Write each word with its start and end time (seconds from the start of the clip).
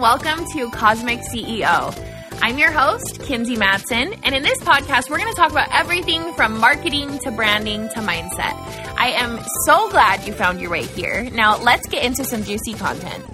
welcome 0.00 0.44
to 0.52 0.70
Cosmic 0.70 1.18
CEO. 1.18 1.92
I'm 2.40 2.56
your 2.56 2.70
host, 2.70 3.20
Kinsey 3.22 3.56
Matson, 3.56 4.14
and 4.22 4.32
in 4.32 4.44
this 4.44 4.60
podcast, 4.60 5.10
we're 5.10 5.18
going 5.18 5.32
to 5.32 5.36
talk 5.36 5.50
about 5.50 5.74
everything 5.74 6.32
from 6.34 6.60
marketing 6.60 7.18
to 7.24 7.32
branding 7.32 7.88
to 7.88 7.96
mindset. 7.96 8.54
I 8.96 9.10
am 9.16 9.40
so 9.66 9.90
glad 9.90 10.24
you 10.24 10.32
found 10.32 10.60
your 10.60 10.70
way 10.70 10.84
here. 10.84 11.28
Now, 11.30 11.60
let's 11.60 11.88
get 11.88 12.04
into 12.04 12.24
some 12.24 12.44
juicy 12.44 12.74
content. 12.74 13.24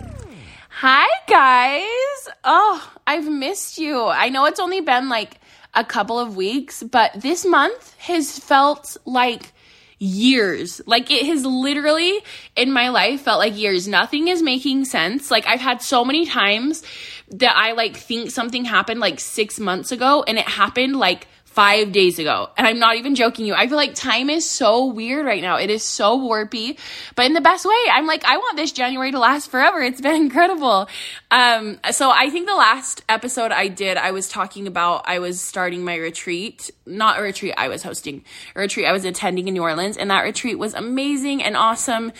Hi, 0.70 1.06
guys. 1.28 2.34
Oh, 2.44 2.92
I've 3.06 3.28
missed 3.28 3.76
you. 3.76 4.02
I 4.02 4.30
know 4.30 4.46
it's 4.46 4.60
only 4.60 4.80
been 4.80 5.10
like 5.10 5.38
a 5.74 5.84
couple 5.84 6.18
of 6.18 6.34
weeks, 6.34 6.82
but 6.82 7.12
this 7.14 7.44
month 7.44 7.94
has 7.98 8.38
felt 8.38 8.96
like 9.04 9.52
years. 10.04 10.80
Like 10.86 11.10
it 11.10 11.26
has 11.26 11.44
literally 11.44 12.20
in 12.56 12.72
my 12.72 12.90
life 12.90 13.22
felt 13.22 13.38
like 13.38 13.56
years. 13.56 13.88
Nothing 13.88 14.28
is 14.28 14.42
making 14.42 14.84
sense. 14.84 15.30
Like 15.30 15.46
I've 15.46 15.60
had 15.60 15.80
so 15.80 16.04
many 16.04 16.26
times 16.26 16.82
that 17.30 17.56
I 17.56 17.72
like 17.72 17.96
think 17.96 18.30
something 18.30 18.64
happened 18.64 19.00
like 19.00 19.18
6 19.18 19.58
months 19.60 19.92
ago 19.92 20.22
and 20.26 20.38
it 20.38 20.46
happened 20.46 20.96
like 20.96 21.26
five 21.54 21.92
days 21.92 22.18
ago. 22.18 22.50
And 22.56 22.66
I'm 22.66 22.80
not 22.80 22.96
even 22.96 23.14
joking 23.14 23.46
you. 23.46 23.54
I 23.54 23.68
feel 23.68 23.76
like 23.76 23.94
time 23.94 24.28
is 24.28 24.48
so 24.48 24.86
weird 24.86 25.24
right 25.24 25.40
now. 25.40 25.56
It 25.56 25.70
is 25.70 25.84
so 25.84 26.18
warpy, 26.18 26.76
but 27.14 27.26
in 27.26 27.32
the 27.32 27.40
best 27.40 27.64
way. 27.64 27.76
I'm 27.92 28.08
like, 28.08 28.24
I 28.24 28.38
want 28.38 28.56
this 28.56 28.72
January 28.72 29.12
to 29.12 29.20
last 29.20 29.52
forever. 29.52 29.80
It's 29.80 30.00
been 30.00 30.16
incredible. 30.22 30.88
Um, 31.30 31.78
so 31.92 32.10
I 32.10 32.28
think 32.30 32.48
the 32.48 32.56
last 32.56 33.04
episode 33.08 33.52
I 33.52 33.68
did, 33.68 33.96
I 33.96 34.10
was 34.10 34.28
talking 34.28 34.66
about, 34.66 35.04
I 35.06 35.20
was 35.20 35.40
starting 35.40 35.84
my 35.84 35.94
retreat, 35.94 36.72
not 36.86 37.20
a 37.20 37.22
retreat 37.22 37.54
I 37.56 37.68
was 37.68 37.84
hosting, 37.84 38.24
a 38.56 38.60
retreat 38.60 38.86
I 38.86 38.92
was 38.92 39.04
attending 39.04 39.46
in 39.46 39.54
New 39.54 39.62
Orleans. 39.62 39.96
And 39.96 40.10
that 40.10 40.22
retreat 40.22 40.58
was 40.58 40.74
amazing 40.74 41.40
and 41.40 41.56
awesome. 41.56 42.10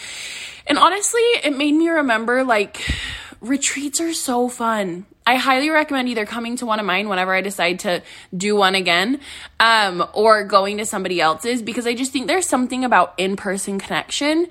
And 0.69 0.79
honestly, 0.79 1.23
it 1.43 1.57
made 1.57 1.73
me 1.73 1.89
remember 1.89 2.45
like, 2.45 2.81
retreats 3.41 4.01
are 4.01 4.15
so 4.15 4.49
fun. 4.49 5.07
I 5.27 5.37
highly 5.37 5.71
recommend 5.71 6.09
either 6.09 6.27
coming 6.27 6.57
to 6.57 6.67
one 6.67 6.81
of 6.81 6.87
mine 6.87 7.09
whenever 7.09 7.35
I 7.35 7.41
decide 7.41 7.81
to 7.81 8.03
do 8.37 8.55
one 8.57 8.75
again, 8.75 9.21
um, 9.59 10.07
or 10.13 10.45
going 10.45 10.79
to 10.79 10.87
somebody 10.87 11.21
else's 11.21 11.63
because 11.63 11.87
I 11.87 11.95
just 11.95 12.13
think 12.13 12.27
there's 12.27 12.49
something 12.49 12.85
about 12.85 13.15
in 13.17 13.37
person 13.37 13.79
connection 13.79 14.49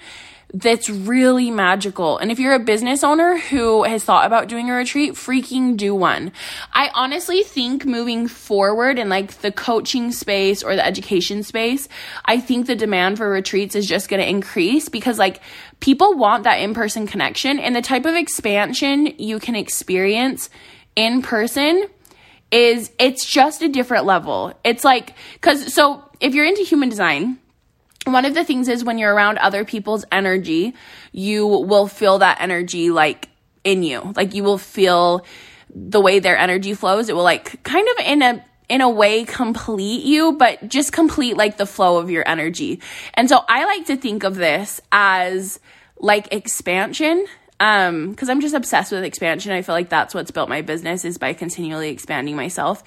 that's 0.53 0.87
really 0.87 1.49
magical. 1.49 2.19
And 2.19 2.31
if 2.31 2.37
you're 2.37 2.53
a 2.53 2.59
business 2.59 3.03
owner 3.03 3.39
who 3.39 3.83
has 3.83 4.03
thought 4.03 4.27
about 4.27 4.47
doing 4.47 4.69
a 4.69 4.73
retreat, 4.73 5.13
freaking 5.13 5.75
do 5.75 5.95
one. 5.95 6.31
I 6.71 6.91
honestly 6.93 7.41
think 7.41 7.85
moving 7.85 8.27
forward 8.27 8.99
in 8.99 9.09
like 9.09 9.41
the 9.41 9.51
coaching 9.51 10.11
space 10.11 10.61
or 10.61 10.75
the 10.75 10.85
education 10.85 11.41
space, 11.41 11.89
I 12.25 12.39
think 12.39 12.67
the 12.67 12.75
demand 12.75 13.17
for 13.17 13.27
retreats 13.27 13.75
is 13.75 13.87
just 13.87 14.09
going 14.09 14.21
to 14.21 14.29
increase 14.29 14.89
because 14.89 15.17
like 15.17 15.41
people 15.79 16.13
want 16.13 16.43
that 16.43 16.59
in 16.59 16.75
person 16.75 17.07
connection 17.07 17.57
and 17.57 17.75
the 17.75 17.81
type 17.81 18.05
of 18.05 18.13
expansion 18.13 19.07
you 19.17 19.39
can 19.39 19.55
experience 19.55 20.51
in 20.95 21.23
person 21.23 21.85
is 22.51 22.91
it's 22.99 23.25
just 23.25 23.63
a 23.63 23.69
different 23.69 24.05
level. 24.05 24.53
It's 24.63 24.83
like, 24.83 25.15
cause 25.41 25.73
so 25.73 26.03
if 26.19 26.35
you're 26.35 26.45
into 26.45 26.61
human 26.61 26.89
design, 26.89 27.39
one 28.05 28.25
of 28.25 28.33
the 28.33 28.43
things 28.43 28.67
is 28.67 28.83
when 28.83 28.97
you're 28.97 29.13
around 29.13 29.37
other 29.37 29.63
people's 29.65 30.05
energy, 30.11 30.73
you 31.11 31.47
will 31.47 31.87
feel 31.87 32.19
that 32.19 32.41
energy 32.41 32.89
like 32.89 33.29
in 33.63 33.83
you. 33.83 34.13
Like 34.15 34.33
you 34.33 34.43
will 34.43 34.57
feel 34.57 35.25
the 35.73 36.01
way 36.01 36.19
their 36.19 36.37
energy 36.37 36.73
flows. 36.73 37.09
It 37.09 37.15
will 37.15 37.23
like 37.23 37.63
kind 37.63 37.87
of 37.87 38.05
in 38.05 38.21
a 38.21 38.45
in 38.69 38.81
a 38.81 38.89
way 38.89 39.23
complete 39.25 40.03
you, 40.03 40.33
but 40.33 40.67
just 40.67 40.91
complete 40.91 41.37
like 41.37 41.57
the 41.57 41.65
flow 41.65 41.97
of 41.97 42.09
your 42.09 42.27
energy. 42.27 42.81
And 43.13 43.29
so 43.29 43.43
I 43.47 43.65
like 43.65 43.85
to 43.87 43.97
think 43.97 44.23
of 44.23 44.35
this 44.35 44.81
as 44.91 45.59
like 45.97 46.33
expansion 46.33 47.25
um 47.63 48.11
because 48.11 48.27
i'm 48.27 48.41
just 48.41 48.53
obsessed 48.53 48.91
with 48.91 49.03
expansion. 49.03 49.51
I 49.53 49.61
feel 49.61 49.73
like 49.73 49.89
that's 49.89 50.13
what's 50.13 50.31
built 50.31 50.49
my 50.49 50.61
business 50.61 51.05
is 51.05 51.17
by 51.17 51.33
continually 51.33 51.89
expanding 51.89 52.35
myself. 52.35 52.83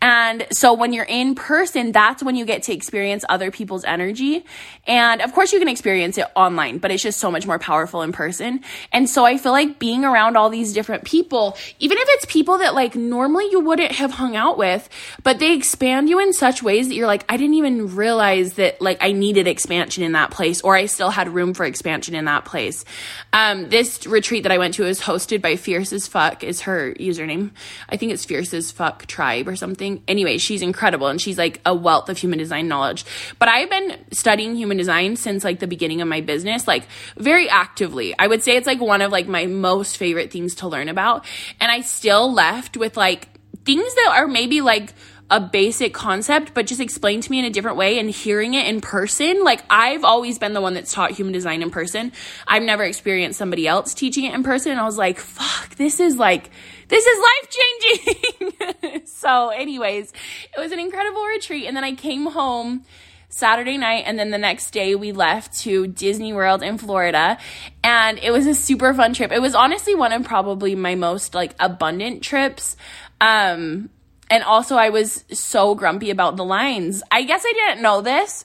And 0.00 0.46
so 0.52 0.72
when 0.72 0.92
you're 0.92 1.04
in 1.04 1.34
person 1.34 1.90
that's 1.90 2.22
when 2.22 2.36
you 2.36 2.44
get 2.44 2.62
to 2.64 2.72
experience 2.72 3.24
other 3.28 3.50
people's 3.50 3.84
energy. 3.84 4.44
And 4.86 5.20
of 5.20 5.32
course 5.32 5.52
you 5.52 5.58
can 5.58 5.68
experience 5.68 6.16
it 6.16 6.26
online 6.36 6.78
but 6.78 6.90
it's 6.92 7.02
just 7.02 7.18
so 7.18 7.30
much 7.30 7.46
more 7.46 7.58
powerful 7.58 8.02
in 8.02 8.12
person. 8.12 8.60
And 8.92 9.10
so 9.10 9.24
i 9.24 9.36
feel 9.36 9.52
like 9.52 9.78
being 9.78 10.04
around 10.04 10.36
all 10.36 10.48
these 10.48 10.72
different 10.72 11.04
people 11.04 11.56
even 11.80 11.98
if 11.98 12.06
it's 12.10 12.26
people 12.26 12.58
that 12.58 12.74
like 12.74 12.94
normally 12.94 13.48
you 13.50 13.58
wouldn't 13.58 13.92
have 13.92 14.12
hung 14.12 14.36
out 14.36 14.56
with 14.56 14.88
but 15.24 15.40
they 15.40 15.54
expand 15.54 16.08
you 16.08 16.20
in 16.20 16.32
such 16.32 16.62
ways 16.62 16.88
that 16.88 16.94
you're 16.94 17.06
like 17.08 17.24
i 17.28 17.36
didn't 17.36 17.54
even 17.54 17.96
realize 17.96 18.54
that 18.54 18.80
like 18.80 18.98
i 19.00 19.10
needed 19.10 19.48
expansion 19.48 20.04
in 20.04 20.12
that 20.12 20.30
place 20.30 20.60
or 20.62 20.76
i 20.76 20.86
still 20.86 21.10
had 21.10 21.28
room 21.28 21.52
for 21.52 21.64
expansion 21.64 22.14
in 22.14 22.26
that 22.26 22.44
place. 22.44 22.84
Um 23.32 23.68
this 23.70 24.06
retreat 24.20 24.42
that 24.42 24.52
I 24.52 24.58
went 24.58 24.74
to 24.74 24.84
is 24.84 25.00
hosted 25.00 25.40
by 25.40 25.56
Fierce 25.56 25.94
as 25.94 26.06
Fuck, 26.06 26.44
is 26.44 26.60
her 26.62 26.92
username. 27.00 27.52
I 27.88 27.96
think 27.96 28.12
it's 28.12 28.26
Fierce 28.26 28.52
as 28.52 28.70
Fuck 28.70 29.06
Tribe 29.06 29.48
or 29.48 29.56
something. 29.56 30.02
Anyway, 30.06 30.36
she's 30.36 30.60
incredible 30.60 31.06
and 31.06 31.18
she's 31.18 31.38
like 31.38 31.58
a 31.64 31.74
wealth 31.74 32.10
of 32.10 32.18
human 32.18 32.38
design 32.38 32.68
knowledge. 32.68 33.06
But 33.38 33.48
I've 33.48 33.70
been 33.70 33.96
studying 34.12 34.56
human 34.56 34.76
design 34.76 35.16
since 35.16 35.42
like 35.42 35.58
the 35.58 35.66
beginning 35.66 36.02
of 36.02 36.08
my 36.08 36.20
business, 36.20 36.68
like 36.68 36.86
very 37.16 37.48
actively. 37.48 38.14
I 38.18 38.26
would 38.26 38.42
say 38.42 38.56
it's 38.56 38.66
like 38.66 38.78
one 38.78 39.00
of 39.00 39.10
like 39.10 39.26
my 39.26 39.46
most 39.46 39.96
favorite 39.96 40.30
things 40.30 40.56
to 40.56 40.68
learn 40.68 40.90
about. 40.90 41.24
And 41.58 41.72
I 41.72 41.80
still 41.80 42.30
left 42.30 42.76
with 42.76 42.98
like 42.98 43.30
things 43.64 43.94
that 43.94 44.12
are 44.18 44.28
maybe 44.28 44.60
like 44.60 44.92
a 45.30 45.40
basic 45.40 45.94
concept, 45.94 46.52
but 46.54 46.66
just 46.66 46.80
explained 46.80 47.22
to 47.22 47.30
me 47.30 47.38
in 47.38 47.44
a 47.44 47.50
different 47.50 47.76
way 47.76 47.98
and 48.00 48.10
hearing 48.10 48.54
it 48.54 48.66
in 48.66 48.80
person. 48.80 49.44
Like 49.44 49.62
I've 49.70 50.02
always 50.02 50.38
been 50.38 50.54
the 50.54 50.60
one 50.60 50.74
that's 50.74 50.92
taught 50.92 51.12
human 51.12 51.32
design 51.32 51.62
in 51.62 51.70
person. 51.70 52.12
I've 52.48 52.64
never 52.64 52.82
experienced 52.82 53.38
somebody 53.38 53.68
else 53.68 53.94
teaching 53.94 54.24
it 54.24 54.34
in 54.34 54.42
person. 54.42 54.72
And 54.72 54.80
I 54.80 54.84
was 54.84 54.98
like, 54.98 55.18
fuck, 55.18 55.76
this 55.76 56.00
is 56.00 56.16
like, 56.16 56.50
this 56.88 57.06
is 57.06 57.18
life 57.18 57.50
changing. 57.50 59.06
so, 59.06 59.50
anyways, 59.50 60.12
it 60.56 60.58
was 60.60 60.72
an 60.72 60.80
incredible 60.80 61.24
retreat. 61.24 61.66
And 61.66 61.76
then 61.76 61.84
I 61.84 61.94
came 61.94 62.26
home. 62.26 62.84
Saturday 63.32 63.78
night 63.78 64.02
and 64.06 64.18
then 64.18 64.30
the 64.30 64.38
next 64.38 64.72
day 64.72 64.96
we 64.96 65.12
left 65.12 65.60
to 65.60 65.86
Disney 65.86 66.32
World 66.32 66.64
in 66.64 66.78
Florida 66.78 67.38
and 67.84 68.18
it 68.18 68.32
was 68.32 68.44
a 68.48 68.54
super 68.56 68.92
fun 68.92 69.14
trip. 69.14 69.30
It 69.30 69.40
was 69.40 69.54
honestly 69.54 69.94
one 69.94 70.12
of 70.12 70.24
probably 70.24 70.74
my 70.74 70.96
most 70.96 71.32
like 71.32 71.54
abundant 71.60 72.24
trips. 72.24 72.76
Um 73.20 73.88
and 74.30 74.44
also, 74.44 74.76
I 74.76 74.90
was 74.90 75.24
so 75.32 75.74
grumpy 75.74 76.10
about 76.10 76.36
the 76.36 76.44
lines. 76.44 77.02
I 77.10 77.24
guess 77.24 77.44
I 77.44 77.52
didn't 77.52 77.82
know 77.82 78.00
this. 78.00 78.44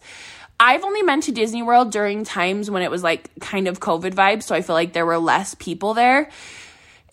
I've 0.60 0.84
only 0.84 1.04
been 1.04 1.22
to 1.22 1.32
Disney 1.32 1.62
World 1.62 1.92
during 1.92 2.24
times 2.24 2.72
when 2.72 2.82
it 2.82 2.90
was 2.90 3.04
like 3.04 3.30
kind 3.40 3.68
of 3.68 3.80
COVID 3.80 4.14
vibes, 4.14 4.44
so 4.44 4.56
I 4.56 4.62
feel 4.62 4.76
like 4.76 4.94
there 4.94 5.06
were 5.06 5.18
less 5.18 5.54
people 5.56 5.94
there. 5.94 6.30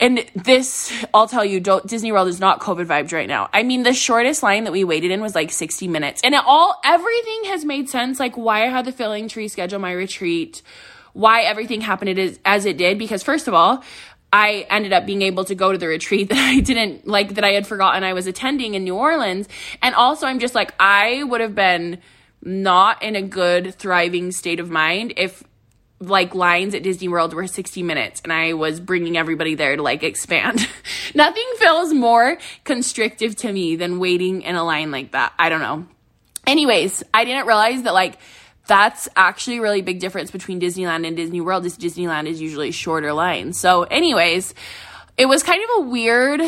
And 0.00 0.24
this, 0.34 0.92
I'll 1.14 1.28
tell 1.28 1.44
you, 1.44 1.60
Disney 1.60 2.10
World 2.10 2.26
is 2.26 2.40
not 2.40 2.60
COVID 2.60 2.86
vibes 2.86 3.12
right 3.12 3.28
now. 3.28 3.48
I 3.52 3.62
mean, 3.62 3.84
the 3.84 3.92
shortest 3.92 4.42
line 4.42 4.64
that 4.64 4.72
we 4.72 4.82
waited 4.82 5.12
in 5.12 5.20
was 5.20 5.34
like 5.34 5.52
60 5.52 5.86
minutes. 5.86 6.20
And 6.24 6.34
it 6.34 6.42
all, 6.44 6.80
everything 6.84 7.44
has 7.46 7.64
made 7.64 7.88
sense. 7.88 8.18
Like 8.18 8.36
why 8.36 8.64
I 8.64 8.68
had 8.68 8.84
the 8.84 8.90
feeling 8.90 9.28
to 9.28 9.38
reschedule 9.38 9.80
my 9.80 9.92
retreat, 9.92 10.62
why 11.12 11.42
everything 11.42 11.82
happened 11.82 12.38
as 12.44 12.64
it 12.64 12.78
did. 12.78 12.98
Because 12.98 13.22
first 13.22 13.46
of 13.46 13.54
all, 13.54 13.84
I 14.32 14.66
ended 14.70 14.92
up 14.92 15.04
being 15.04 15.22
able 15.22 15.44
to 15.44 15.54
go 15.54 15.72
to 15.72 15.78
the 15.78 15.88
retreat 15.88 16.28
that 16.30 16.38
I 16.38 16.60
didn't 16.60 17.06
like 17.06 17.34
that 17.34 17.44
I 17.44 17.50
had 17.50 17.66
forgotten 17.66 18.04
I 18.04 18.12
was 18.12 18.26
attending 18.26 18.74
in 18.74 18.84
New 18.84 18.96
Orleans. 18.96 19.48
And 19.82 19.94
also 19.94 20.26
I'm 20.26 20.38
just 20.38 20.54
like 20.54 20.74
I 20.80 21.22
would 21.22 21.40
have 21.40 21.54
been 21.54 21.98
not 22.42 23.02
in 23.02 23.14
a 23.14 23.22
good 23.22 23.74
thriving 23.74 24.32
state 24.32 24.58
of 24.58 24.70
mind 24.70 25.14
if 25.16 25.44
like 26.00 26.34
lines 26.34 26.74
at 26.74 26.82
Disney 26.82 27.06
World 27.06 27.32
were 27.32 27.46
60 27.46 27.82
minutes 27.84 28.20
and 28.24 28.32
I 28.32 28.54
was 28.54 28.80
bringing 28.80 29.16
everybody 29.16 29.54
there 29.54 29.76
to 29.76 29.82
like 29.82 30.02
expand. 30.02 30.66
Nothing 31.14 31.46
feels 31.58 31.92
more 31.92 32.38
constrictive 32.64 33.36
to 33.36 33.52
me 33.52 33.76
than 33.76 34.00
waiting 34.00 34.42
in 34.42 34.56
a 34.56 34.64
line 34.64 34.90
like 34.90 35.12
that. 35.12 35.32
I 35.38 35.48
don't 35.48 35.60
know. 35.60 35.86
Anyways, 36.44 37.04
I 37.14 37.24
didn't 37.24 37.46
realize 37.46 37.82
that 37.82 37.94
like 37.94 38.18
that's 38.66 39.08
actually 39.16 39.58
a 39.58 39.62
really 39.62 39.82
big 39.82 40.00
difference 40.00 40.30
between 40.30 40.60
Disneyland 40.60 41.06
and 41.06 41.16
Disney 41.16 41.40
World 41.40 41.66
is 41.66 41.76
Disneyland 41.76 42.26
is 42.26 42.40
usually 42.40 42.70
shorter 42.70 43.12
lines. 43.12 43.58
So 43.58 43.82
anyways, 43.84 44.54
it 45.16 45.26
was 45.26 45.42
kind 45.42 45.62
of 45.62 45.84
a 45.84 45.88
weird 45.88 46.40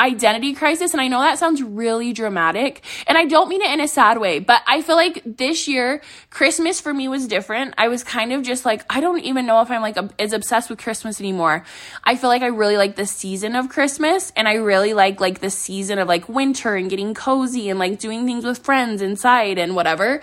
identity 0.00 0.54
crisis 0.54 0.92
and 0.92 1.00
I 1.00 1.08
know 1.08 1.20
that 1.20 1.38
sounds 1.38 1.62
really 1.62 2.12
dramatic 2.12 2.84
and 3.06 3.16
I 3.18 3.24
don't 3.24 3.48
mean 3.48 3.62
it 3.62 3.70
in 3.72 3.80
a 3.80 3.88
sad 3.88 4.18
way, 4.18 4.38
but 4.38 4.62
I 4.66 4.82
feel 4.82 4.96
like 4.96 5.22
this 5.24 5.68
year 5.68 6.00
Christmas 6.30 6.80
for 6.80 6.92
me 6.92 7.08
was 7.08 7.26
different. 7.26 7.74
I 7.78 7.88
was 7.88 8.02
kind 8.02 8.32
of 8.32 8.42
just 8.42 8.64
like 8.64 8.84
I 8.90 9.00
don't 9.00 9.20
even 9.20 9.46
know 9.46 9.60
if 9.60 9.70
I'm 9.70 9.82
like 9.82 9.96
as 10.18 10.32
obsessed 10.32 10.70
with 10.70 10.78
Christmas 10.78 11.20
anymore. 11.20 11.64
I 12.04 12.16
feel 12.16 12.30
like 12.30 12.42
I 12.42 12.46
really 12.46 12.76
like 12.76 12.96
the 12.96 13.06
season 13.06 13.54
of 13.54 13.68
Christmas 13.68 14.32
and 14.36 14.48
I 14.48 14.54
really 14.54 14.94
like 14.94 15.20
like 15.20 15.40
the 15.40 15.50
season 15.50 15.98
of 15.98 16.08
like 16.08 16.28
winter 16.28 16.74
and 16.74 16.88
getting 16.88 17.14
cozy 17.14 17.68
and 17.68 17.78
like 17.78 17.98
doing 17.98 18.26
things 18.26 18.44
with 18.44 18.58
friends 18.58 19.02
inside 19.02 19.58
and 19.58 19.76
whatever. 19.76 20.20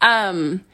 Um, 0.00 0.64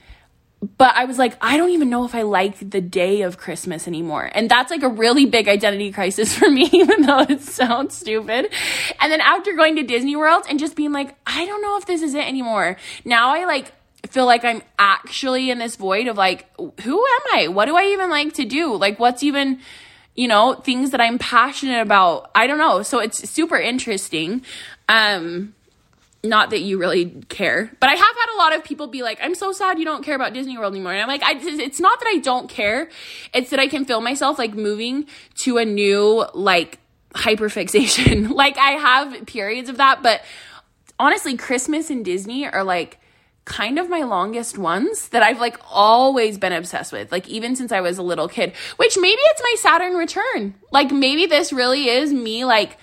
but 0.76 0.94
I 0.94 1.06
was 1.06 1.18
like, 1.18 1.36
I 1.40 1.56
don't 1.56 1.70
even 1.70 1.88
know 1.88 2.04
if 2.04 2.14
I 2.14 2.22
like 2.22 2.70
the 2.70 2.82
day 2.82 3.22
of 3.22 3.38
Christmas 3.38 3.88
anymore. 3.88 4.30
And 4.34 4.50
that's 4.50 4.70
like 4.70 4.82
a 4.82 4.88
really 4.88 5.24
big 5.24 5.48
identity 5.48 5.90
crisis 5.90 6.34
for 6.38 6.50
me, 6.50 6.68
even 6.72 7.02
though 7.02 7.20
it 7.20 7.40
sounds 7.40 7.96
stupid. 7.96 8.52
And 9.00 9.10
then 9.10 9.20
after 9.20 9.54
going 9.54 9.76
to 9.76 9.82
Disney 9.82 10.16
World 10.16 10.44
and 10.48 10.58
just 10.58 10.76
being 10.76 10.92
like, 10.92 11.16
I 11.26 11.46
don't 11.46 11.62
know 11.62 11.78
if 11.78 11.86
this 11.86 12.02
is 12.02 12.14
it 12.14 12.26
anymore. 12.26 12.76
Now 13.04 13.34
I 13.34 13.46
like 13.46 13.72
feel 14.08 14.26
like 14.26 14.44
I'm 14.44 14.62
actually 14.78 15.50
in 15.50 15.58
this 15.58 15.76
void 15.76 16.08
of 16.08 16.16
like, 16.16 16.46
who 16.58 17.06
am 17.06 17.20
I? 17.32 17.48
What 17.48 17.66
do 17.66 17.76
I 17.76 17.84
even 17.86 18.10
like 18.10 18.34
to 18.34 18.44
do? 18.44 18.74
Like, 18.76 18.98
what's 18.98 19.22
even, 19.22 19.60
you 20.14 20.28
know, 20.28 20.54
things 20.54 20.90
that 20.90 21.00
I'm 21.00 21.18
passionate 21.18 21.80
about. 21.80 22.30
I 22.34 22.46
don't 22.46 22.58
know. 22.58 22.82
So 22.82 22.98
it's 22.98 23.28
super 23.30 23.56
interesting. 23.56 24.42
Um, 24.88 25.54
not 26.22 26.50
that 26.50 26.60
you 26.60 26.78
really 26.78 27.06
care, 27.28 27.70
but 27.80 27.88
I 27.88 27.94
have 27.94 27.98
had 28.00 28.34
a 28.34 28.38
lot 28.38 28.54
of 28.54 28.64
people 28.64 28.86
be 28.88 29.02
like, 29.02 29.18
I'm 29.22 29.34
so 29.34 29.52
sad 29.52 29.78
you 29.78 29.84
don't 29.84 30.04
care 30.04 30.14
about 30.14 30.34
Disney 30.34 30.58
World 30.58 30.74
anymore. 30.74 30.92
And 30.92 31.00
I'm 31.00 31.08
like, 31.08 31.22
I, 31.22 31.34
it's 31.36 31.80
not 31.80 31.98
that 32.00 32.08
I 32.08 32.18
don't 32.18 32.48
care. 32.48 32.90
It's 33.32 33.50
that 33.50 33.58
I 33.58 33.68
can 33.68 33.84
feel 33.84 34.00
myself 34.00 34.38
like 34.38 34.54
moving 34.54 35.06
to 35.44 35.56
a 35.56 35.64
new, 35.64 36.26
like, 36.34 36.78
hyperfixation. 37.14 38.30
like, 38.34 38.58
I 38.58 38.72
have 38.72 39.26
periods 39.26 39.70
of 39.70 39.78
that, 39.78 40.02
but 40.02 40.22
honestly, 40.98 41.36
Christmas 41.36 41.88
and 41.88 42.04
Disney 42.04 42.46
are 42.46 42.64
like, 42.64 42.98
kind 43.46 43.78
of 43.78 43.88
my 43.88 44.02
longest 44.02 44.58
ones 44.58 45.08
that 45.08 45.22
I've 45.22 45.40
like 45.40 45.58
always 45.70 46.38
been 46.38 46.52
obsessed 46.52 46.92
with, 46.92 47.10
like 47.10 47.28
even 47.28 47.56
since 47.56 47.72
I 47.72 47.80
was 47.80 47.98
a 47.98 48.02
little 48.02 48.28
kid, 48.28 48.52
which 48.76 48.96
maybe 48.96 49.20
it's 49.20 49.42
my 49.42 49.54
Saturn 49.58 49.94
return. 49.94 50.54
Like 50.70 50.92
maybe 50.92 51.26
this 51.26 51.52
really 51.52 51.88
is 51.88 52.12
me 52.12 52.44
like 52.44 52.76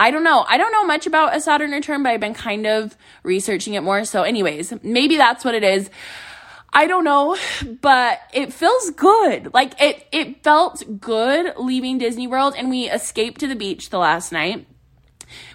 I 0.00 0.10
don't 0.10 0.24
know. 0.24 0.46
I 0.48 0.56
don't 0.56 0.72
know 0.72 0.86
much 0.86 1.06
about 1.06 1.36
a 1.36 1.40
Saturn 1.42 1.72
return, 1.72 2.02
but 2.02 2.08
I've 2.08 2.20
been 2.20 2.32
kind 2.32 2.66
of 2.66 2.96
researching 3.22 3.74
it 3.74 3.82
more. 3.82 4.06
So, 4.06 4.22
anyways, 4.22 4.72
maybe 4.82 5.18
that's 5.18 5.44
what 5.44 5.54
it 5.54 5.62
is. 5.62 5.90
I 6.72 6.86
don't 6.86 7.04
know, 7.04 7.36
but 7.82 8.18
it 8.32 8.50
feels 8.50 8.90
good. 8.92 9.52
Like 9.52 9.78
it, 9.78 10.06
it 10.10 10.42
felt 10.42 10.82
good 11.00 11.52
leaving 11.58 11.98
Disney 11.98 12.26
World 12.26 12.54
and 12.56 12.70
we 12.70 12.88
escaped 12.88 13.40
to 13.40 13.46
the 13.46 13.54
beach 13.54 13.90
the 13.90 13.98
last 13.98 14.32
night. 14.32 14.66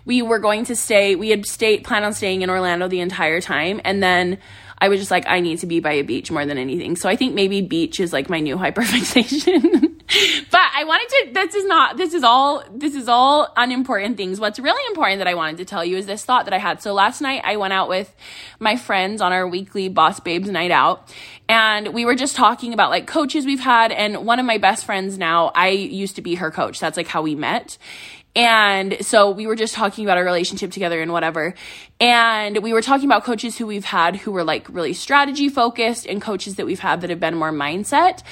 We 0.06 0.22
were 0.22 0.40
going 0.40 0.66
to 0.66 0.76
stay, 0.76 1.16
we 1.16 1.30
had 1.30 1.48
stayed, 1.48 1.84
planned 1.84 2.06
on 2.06 2.14
staying 2.14 2.44
in 2.44 2.50
Orlando 2.52 2.88
the 2.88 3.00
entire 3.00 3.42
time. 3.42 3.82
And 3.84 4.04
then 4.04 4.38
I 4.86 4.88
was 4.88 5.00
just 5.00 5.10
like, 5.10 5.26
I 5.28 5.40
need 5.40 5.58
to 5.60 5.66
be 5.66 5.80
by 5.80 5.94
a 5.94 6.04
beach 6.04 6.30
more 6.30 6.46
than 6.46 6.60
anything. 6.60 6.96
So 6.96 7.10
I 7.10 7.16
think 7.16 7.34
maybe 7.34 7.62
beach 7.62 8.00
is 8.00 8.14
like 8.14 8.30
my 8.30 8.40
new 8.40 8.56
hyperfixation. 8.64 9.82
but 10.52 10.62
I 10.76 10.84
wanted 10.84 11.10
to 11.10 11.34
this 11.34 11.56
is 11.56 11.66
not 11.66 11.98
this 11.98 12.14
is 12.14 12.24
all 12.24 12.64
this 12.72 12.94
is 12.94 13.08
all 13.08 13.52
unimportant 13.58 14.16
things. 14.16 14.40
What's 14.40 14.60
really 14.60 14.86
important 14.92 15.18
that 15.22 15.28
I 15.28 15.34
wanted 15.34 15.58
to 15.58 15.66
tell 15.66 15.84
you 15.84 15.98
is 15.98 16.06
this 16.06 16.24
thought 16.24 16.46
that 16.46 16.54
I 16.54 16.60
had. 16.60 16.84
So 16.84 16.94
last 16.94 17.20
night 17.20 17.42
I 17.44 17.58
went 17.58 17.74
out 17.74 17.90
with 17.90 18.16
my 18.60 18.76
friends 18.76 19.22
on 19.22 19.34
our 19.34 19.48
weekly 19.48 19.90
Boss 19.90 20.20
Babes 20.20 20.52
night 20.52 20.70
out 20.70 21.12
and 21.50 21.88
we 21.92 22.06
were 22.06 22.16
just 22.16 22.36
talking 22.36 22.72
about 22.72 22.92
like 22.92 23.08
coaches 23.08 23.48
we've 23.48 23.60
had 23.60 23.92
and 23.92 24.28
one 24.28 24.40
of 24.40 24.46
my 24.46 24.60
best 24.60 24.86
friends 24.86 25.18
now, 25.18 25.52
I 25.56 25.70
used 25.70 26.16
to 26.18 26.22
be 26.22 26.36
her 26.36 26.52
coach. 26.52 26.80
That's 26.80 26.98
like 26.98 27.08
how 27.08 27.24
we 27.24 27.34
met. 27.34 27.80
And 28.36 28.98
so 29.02 29.32
we 29.32 29.48
were 29.48 29.56
just 29.56 29.74
talking 29.74 30.06
about 30.06 30.18
our 30.18 30.24
relationship 30.24 30.72
together 30.72 31.02
and 31.02 31.12
whatever. 31.12 31.54
And 32.02 32.58
we 32.58 32.74
were 32.74 32.82
talking 32.82 33.06
about 33.06 33.24
coaches 33.24 33.58
who 33.58 33.66
we've 33.66 33.86
had 33.86 34.18
who 34.18 34.32
were 34.32 34.44
like 34.44 34.68
really 34.70 34.94
strategy 34.94 35.48
focused 35.48 36.06
and 36.06 36.22
coaches 36.22 36.56
that 36.56 36.66
we've 36.66 36.80
had 36.80 37.02
that 37.02 37.10
have 37.10 37.20
been 37.20 37.36
more 37.36 37.52
mindset. 37.52 38.24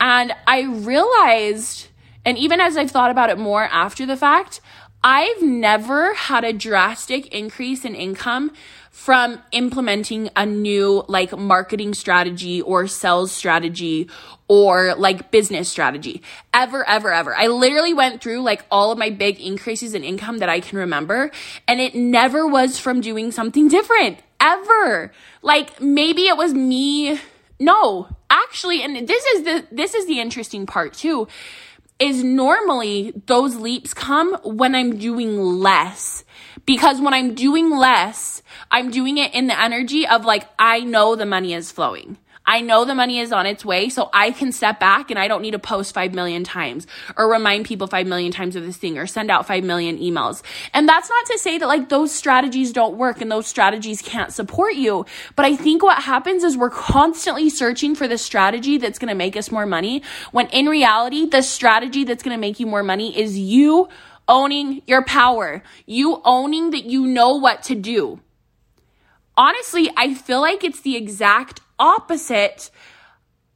And 0.00 0.32
I 0.46 0.62
realized, 0.62 1.88
and 2.24 2.38
even 2.38 2.60
as 2.60 2.76
I've 2.76 2.90
thought 2.90 3.10
about 3.10 3.30
it 3.30 3.38
more 3.38 3.64
after 3.64 4.06
the 4.06 4.16
fact, 4.16 4.60
I've 5.02 5.42
never 5.42 6.14
had 6.14 6.44
a 6.44 6.52
drastic 6.52 7.28
increase 7.28 7.84
in 7.84 7.94
income 7.94 8.52
from 8.98 9.40
implementing 9.52 10.28
a 10.34 10.44
new 10.44 11.04
like 11.06 11.30
marketing 11.38 11.94
strategy 11.94 12.60
or 12.60 12.88
sales 12.88 13.30
strategy 13.30 14.10
or 14.48 14.92
like 14.96 15.30
business 15.30 15.68
strategy 15.68 16.20
ever, 16.52 16.86
ever, 16.86 17.12
ever. 17.12 17.34
I 17.34 17.46
literally 17.46 17.94
went 17.94 18.20
through 18.20 18.42
like 18.42 18.66
all 18.72 18.90
of 18.90 18.98
my 18.98 19.10
big 19.10 19.38
increases 19.38 19.94
in 19.94 20.02
income 20.02 20.38
that 20.38 20.48
I 20.48 20.58
can 20.58 20.78
remember 20.78 21.30
and 21.68 21.80
it 21.80 21.94
never 21.94 22.44
was 22.44 22.80
from 22.80 23.00
doing 23.00 23.30
something 23.30 23.68
different 23.68 24.18
ever. 24.40 25.12
Like 25.42 25.80
maybe 25.80 26.26
it 26.26 26.36
was 26.36 26.52
me. 26.52 27.20
No, 27.60 28.08
actually, 28.28 28.82
and 28.82 29.06
this 29.06 29.24
is 29.24 29.44
the, 29.44 29.64
this 29.70 29.94
is 29.94 30.08
the 30.08 30.18
interesting 30.18 30.66
part 30.66 30.92
too 30.92 31.28
is 32.00 32.22
normally 32.22 33.12
those 33.26 33.56
leaps 33.56 33.94
come 33.94 34.34
when 34.42 34.74
I'm 34.74 34.98
doing 34.98 35.38
less. 35.38 36.24
Because 36.66 37.00
when 37.00 37.14
I'm 37.14 37.34
doing 37.34 37.70
less, 37.70 38.42
I'm 38.70 38.90
doing 38.90 39.18
it 39.18 39.34
in 39.34 39.46
the 39.46 39.60
energy 39.60 40.06
of 40.06 40.24
like, 40.24 40.48
I 40.58 40.80
know 40.80 41.16
the 41.16 41.26
money 41.26 41.54
is 41.54 41.72
flowing. 41.72 42.18
I 42.48 42.62
know 42.62 42.86
the 42.86 42.94
money 42.94 43.18
is 43.18 43.30
on 43.30 43.44
its 43.44 43.62
way, 43.62 43.90
so 43.90 44.08
I 44.10 44.30
can 44.30 44.52
step 44.52 44.80
back 44.80 45.10
and 45.10 45.18
I 45.18 45.28
don't 45.28 45.42
need 45.42 45.50
to 45.50 45.58
post 45.58 45.92
5 45.92 46.14
million 46.14 46.44
times 46.44 46.86
or 47.14 47.30
remind 47.30 47.66
people 47.66 47.86
5 47.86 48.06
million 48.06 48.32
times 48.32 48.56
of 48.56 48.64
this 48.64 48.78
thing 48.78 48.96
or 48.96 49.06
send 49.06 49.30
out 49.30 49.46
5 49.46 49.64
million 49.64 49.98
emails. 49.98 50.42
And 50.72 50.88
that's 50.88 51.10
not 51.10 51.26
to 51.26 51.38
say 51.38 51.58
that 51.58 51.66
like 51.66 51.90
those 51.90 52.10
strategies 52.10 52.72
don't 52.72 52.96
work 52.96 53.20
and 53.20 53.30
those 53.30 53.46
strategies 53.46 54.00
can't 54.00 54.32
support 54.32 54.76
you. 54.76 55.04
But 55.36 55.44
I 55.44 55.56
think 55.56 55.82
what 55.82 56.02
happens 56.02 56.42
is 56.42 56.56
we're 56.56 56.70
constantly 56.70 57.50
searching 57.50 57.94
for 57.94 58.08
the 58.08 58.16
strategy 58.16 58.78
that's 58.78 58.98
going 58.98 59.10
to 59.10 59.14
make 59.14 59.36
us 59.36 59.50
more 59.50 59.66
money 59.66 60.02
when 60.32 60.46
in 60.46 60.66
reality, 60.70 61.26
the 61.28 61.42
strategy 61.42 62.04
that's 62.04 62.22
going 62.22 62.34
to 62.34 62.40
make 62.40 62.58
you 62.58 62.66
more 62.66 62.82
money 62.82 63.14
is 63.14 63.38
you 63.38 63.90
owning 64.28 64.82
your 64.86 65.04
power, 65.04 65.62
you 65.86 66.20
owning 66.24 66.70
that 66.70 66.84
you 66.84 67.06
know 67.06 67.34
what 67.36 67.62
to 67.64 67.74
do 67.74 68.20
honestly, 69.38 69.88
I 69.96 70.12
feel 70.12 70.40
like 70.40 70.64
it's 70.64 70.80
the 70.80 70.96
exact 70.96 71.60
opposite 71.78 72.70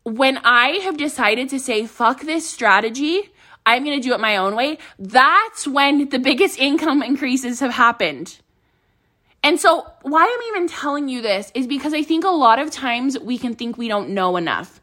when 0.05 0.39
I 0.39 0.79
have 0.85 0.97
decided 0.97 1.51
to 1.51 1.61
say, 1.61 1.87
fuck 1.87 2.23
this 2.23 2.49
strategy, 2.49 3.31
I'm 3.67 3.85
going 3.85 4.01
to 4.01 4.09
do 4.09 4.15
it 4.15 4.21
my 4.21 4.37
own 4.37 4.57
way. 4.57 4.79
That's 4.99 5.67
when 5.67 6.09
the 6.09 6.19
biggest 6.19 6.59
income 6.59 7.03
increases 7.13 7.61
have 7.61 7.73
happened. 7.73 8.39
And 9.45 9.59
so, 9.61 9.85
why 10.03 10.23
I'm 10.23 10.57
even 10.57 10.69
telling 10.69 11.09
you 11.09 11.21
this 11.21 11.51
is 11.53 11.67
because 11.67 11.93
I 11.93 12.05
think 12.05 12.25
a 12.25 12.29
lot 12.29 12.61
of 12.61 12.71
times 12.71 13.19
we 13.19 13.39
can 13.39 13.55
think 13.55 13.77
we 13.77 13.89
don't 13.89 14.11
know 14.11 14.37
enough. 14.37 14.81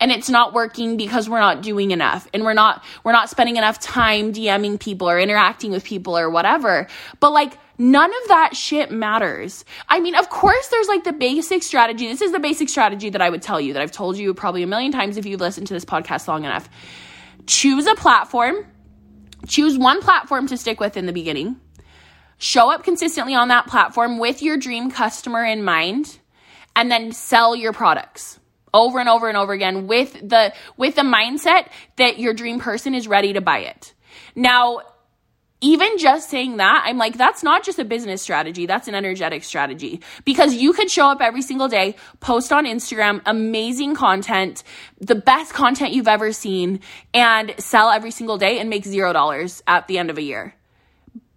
And 0.00 0.10
it's 0.10 0.28
not 0.28 0.52
working 0.52 0.96
because 0.96 1.28
we're 1.28 1.40
not 1.40 1.62
doing 1.62 1.90
enough 1.90 2.28
and 2.34 2.44
we're 2.44 2.54
not 2.54 2.84
we're 3.04 3.12
not 3.12 3.30
spending 3.30 3.56
enough 3.56 3.78
time 3.78 4.32
DMing 4.32 4.78
people 4.78 5.08
or 5.08 5.18
interacting 5.18 5.70
with 5.70 5.84
people 5.84 6.18
or 6.18 6.30
whatever. 6.30 6.88
But 7.20 7.32
like 7.32 7.58
None 7.76 8.10
of 8.10 8.28
that 8.28 8.54
shit 8.54 8.92
matters. 8.92 9.64
I 9.88 9.98
mean, 9.98 10.14
of 10.14 10.28
course, 10.30 10.68
there's 10.68 10.86
like 10.86 11.02
the 11.02 11.12
basic 11.12 11.62
strategy. 11.62 12.06
This 12.06 12.22
is 12.22 12.30
the 12.30 12.38
basic 12.38 12.68
strategy 12.68 13.10
that 13.10 13.20
I 13.20 13.28
would 13.28 13.42
tell 13.42 13.60
you 13.60 13.72
that 13.72 13.82
I've 13.82 13.90
told 13.90 14.16
you 14.16 14.32
probably 14.32 14.62
a 14.62 14.66
million 14.66 14.92
times 14.92 15.16
if 15.16 15.26
you've 15.26 15.40
listened 15.40 15.66
to 15.66 15.74
this 15.74 15.84
podcast 15.84 16.28
long 16.28 16.44
enough. 16.44 16.68
Choose 17.46 17.86
a 17.86 17.96
platform, 17.96 18.64
choose 19.48 19.76
one 19.76 20.00
platform 20.00 20.46
to 20.48 20.56
stick 20.56 20.78
with 20.78 20.96
in 20.96 21.06
the 21.06 21.12
beginning, 21.12 21.56
show 22.38 22.70
up 22.70 22.84
consistently 22.84 23.34
on 23.34 23.48
that 23.48 23.66
platform 23.66 24.18
with 24.18 24.40
your 24.40 24.56
dream 24.56 24.90
customer 24.90 25.44
in 25.44 25.64
mind, 25.64 26.18
and 26.76 26.92
then 26.92 27.10
sell 27.10 27.56
your 27.56 27.72
products 27.72 28.38
over 28.74 28.98
and 28.98 29.08
over 29.08 29.28
and 29.28 29.38
over 29.38 29.54
again 29.54 29.86
with 29.86 30.12
the 30.12 30.52
with 30.76 30.96
the 30.96 31.02
mindset 31.02 31.68
that 31.96 32.18
your 32.18 32.34
dream 32.34 32.60
person 32.60 32.94
is 32.94 33.08
ready 33.08 33.32
to 33.32 33.40
buy 33.40 33.60
it. 33.60 33.94
Now, 34.34 34.80
even 35.60 35.96
just 35.96 36.28
saying 36.28 36.58
that, 36.58 36.82
I'm 36.84 36.98
like, 36.98 37.16
that's 37.16 37.42
not 37.42 37.64
just 37.64 37.78
a 37.78 37.86
business 37.86 38.20
strategy, 38.20 38.66
that's 38.66 38.86
an 38.86 38.94
energetic 38.94 39.44
strategy. 39.44 40.02
Because 40.26 40.54
you 40.54 40.74
could 40.74 40.90
show 40.90 41.06
up 41.06 41.22
every 41.22 41.40
single 41.40 41.68
day, 41.68 41.96
post 42.20 42.52
on 42.52 42.66
Instagram, 42.66 43.22
amazing 43.24 43.94
content, 43.94 44.62
the 45.00 45.14
best 45.14 45.54
content 45.54 45.94
you've 45.94 46.08
ever 46.08 46.32
seen, 46.32 46.80
and 47.14 47.54
sell 47.58 47.88
every 47.90 48.10
single 48.10 48.36
day 48.36 48.58
and 48.58 48.68
make 48.68 48.84
zero 48.84 49.14
dollars 49.14 49.62
at 49.66 49.88
the 49.88 49.96
end 49.96 50.10
of 50.10 50.18
a 50.18 50.22
year. 50.22 50.54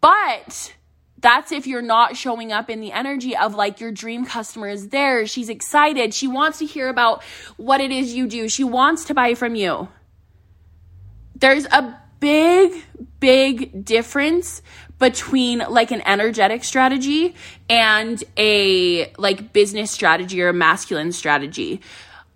But 0.02 0.74
that's 1.20 1.52
if 1.52 1.66
you're 1.66 1.82
not 1.82 2.16
showing 2.16 2.52
up 2.52 2.70
in 2.70 2.80
the 2.80 2.92
energy 2.92 3.36
of 3.36 3.56
like 3.56 3.80
your 3.80 3.92
dream 3.92 4.26
customer 4.26 4.68
is 4.68 4.90
there, 4.90 5.26
she's 5.26 5.50
excited, 5.50 6.14
she 6.14 6.28
wants 6.28 6.60
to 6.60 6.66
hear 6.66 6.90
about 6.90 7.24
what 7.58 7.82
it 7.82 7.92
is 7.92 8.14
you 8.14 8.28
do, 8.28 8.48
she 8.48 8.64
wants 8.64 9.06
to 9.06 9.14
buy 9.14 9.34
from 9.34 9.56
you. 9.56 9.88
There's 11.36 11.66
a 11.66 12.00
big, 12.20 12.84
big 13.20 13.86
difference 13.86 14.62
between 15.00 15.60
like 15.60 15.92
an 15.92 16.02
energetic 16.06 16.64
strategy 16.64 17.36
and 17.70 18.24
a 18.38 19.12
like 19.18 19.54
business 19.54 19.92
strategy 19.92 20.42
or 20.42 20.50
a 20.50 20.54
masculine 20.54 21.12
strategy. 21.12 21.82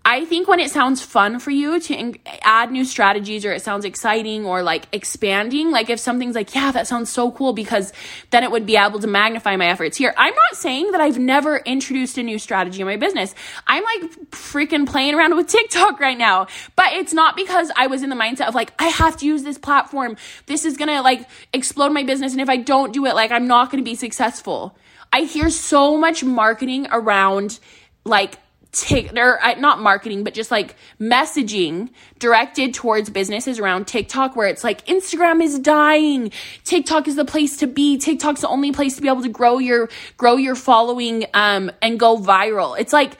I 0.03 0.25
think 0.25 0.47
when 0.47 0.59
it 0.59 0.71
sounds 0.71 0.99
fun 1.01 1.39
for 1.39 1.51
you 1.51 1.79
to 1.79 2.13
add 2.41 2.71
new 2.71 2.85
strategies 2.85 3.45
or 3.45 3.51
it 3.51 3.61
sounds 3.61 3.85
exciting 3.85 4.45
or 4.45 4.63
like 4.63 4.87
expanding, 4.91 5.69
like 5.69 5.91
if 5.91 5.99
something's 5.99 6.33
like, 6.33 6.55
yeah, 6.55 6.71
that 6.71 6.87
sounds 6.87 7.11
so 7.11 7.31
cool 7.31 7.53
because 7.53 7.93
then 8.31 8.43
it 8.43 8.49
would 8.49 8.65
be 8.65 8.77
able 8.77 8.99
to 8.99 9.05
magnify 9.05 9.55
my 9.57 9.67
efforts 9.67 9.97
here. 9.97 10.11
I'm 10.17 10.33
not 10.33 10.57
saying 10.57 10.91
that 10.91 11.01
I've 11.01 11.19
never 11.19 11.57
introduced 11.57 12.17
a 12.17 12.23
new 12.23 12.39
strategy 12.39 12.81
in 12.81 12.87
my 12.87 12.97
business. 12.97 13.35
I'm 13.67 13.83
like 13.83 14.11
freaking 14.31 14.87
playing 14.87 15.13
around 15.13 15.35
with 15.35 15.47
TikTok 15.47 15.99
right 15.99 16.17
now, 16.17 16.47
but 16.75 16.93
it's 16.93 17.13
not 17.13 17.35
because 17.35 17.71
I 17.75 17.85
was 17.85 18.01
in 18.01 18.09
the 18.09 18.15
mindset 18.15 18.47
of 18.47 18.55
like, 18.55 18.73
I 18.79 18.87
have 18.87 19.17
to 19.17 19.27
use 19.27 19.43
this 19.43 19.59
platform. 19.59 20.17
This 20.47 20.65
is 20.65 20.77
going 20.77 20.89
to 20.89 21.01
like 21.01 21.29
explode 21.53 21.91
my 21.91 22.03
business. 22.03 22.31
And 22.31 22.41
if 22.41 22.49
I 22.49 22.57
don't 22.57 22.91
do 22.91 23.05
it, 23.05 23.13
like 23.13 23.29
I'm 23.29 23.45
not 23.45 23.69
going 23.69 23.83
to 23.83 23.87
be 23.87 23.95
successful. 23.95 24.75
I 25.13 25.21
hear 25.21 25.51
so 25.51 25.95
much 25.95 26.23
marketing 26.23 26.87
around 26.89 27.59
like 28.03 28.39
Tik 28.71 29.17
or 29.17 29.43
uh, 29.43 29.55
not 29.55 29.79
marketing, 29.81 30.23
but 30.23 30.33
just 30.33 30.49
like 30.49 30.75
messaging 30.99 31.89
directed 32.19 32.73
towards 32.73 33.09
businesses 33.09 33.59
around 33.59 33.85
TikTok 33.85 34.35
where 34.35 34.47
it's 34.47 34.63
like 34.63 34.85
Instagram 34.85 35.43
is 35.43 35.59
dying. 35.59 36.31
TikTok 36.63 37.07
is 37.07 37.15
the 37.15 37.25
place 37.25 37.57
to 37.57 37.67
be. 37.67 37.97
TikTok's 37.97 38.41
the 38.41 38.47
only 38.47 38.71
place 38.71 38.95
to 38.95 39.01
be 39.01 39.09
able 39.09 39.23
to 39.23 39.29
grow 39.29 39.57
your 39.57 39.89
grow 40.17 40.37
your 40.37 40.55
following 40.55 41.25
um 41.33 41.71
and 41.81 41.99
go 41.99 42.17
viral. 42.17 42.79
It's 42.79 42.93
like 42.93 43.17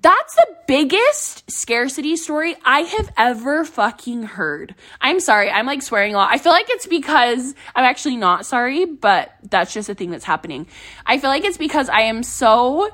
that's 0.00 0.34
the 0.34 0.46
biggest 0.66 1.48
scarcity 1.48 2.16
story 2.16 2.56
I 2.64 2.80
have 2.80 3.12
ever 3.16 3.64
fucking 3.64 4.24
heard. 4.24 4.74
I'm 5.00 5.20
sorry. 5.20 5.50
I'm 5.50 5.66
like 5.66 5.82
swearing 5.82 6.14
a 6.14 6.16
lot. 6.16 6.32
I 6.32 6.38
feel 6.38 6.50
like 6.50 6.66
it's 6.68 6.86
because 6.86 7.54
I'm 7.76 7.84
actually 7.84 8.16
not 8.16 8.44
sorry, 8.44 8.86
but 8.86 9.32
that's 9.48 9.72
just 9.72 9.88
a 9.88 9.94
thing 9.94 10.10
that's 10.10 10.24
happening. 10.24 10.66
I 11.06 11.18
feel 11.18 11.30
like 11.30 11.44
it's 11.44 11.58
because 11.58 11.88
I 11.88 12.02
am 12.02 12.24
so, 12.24 12.90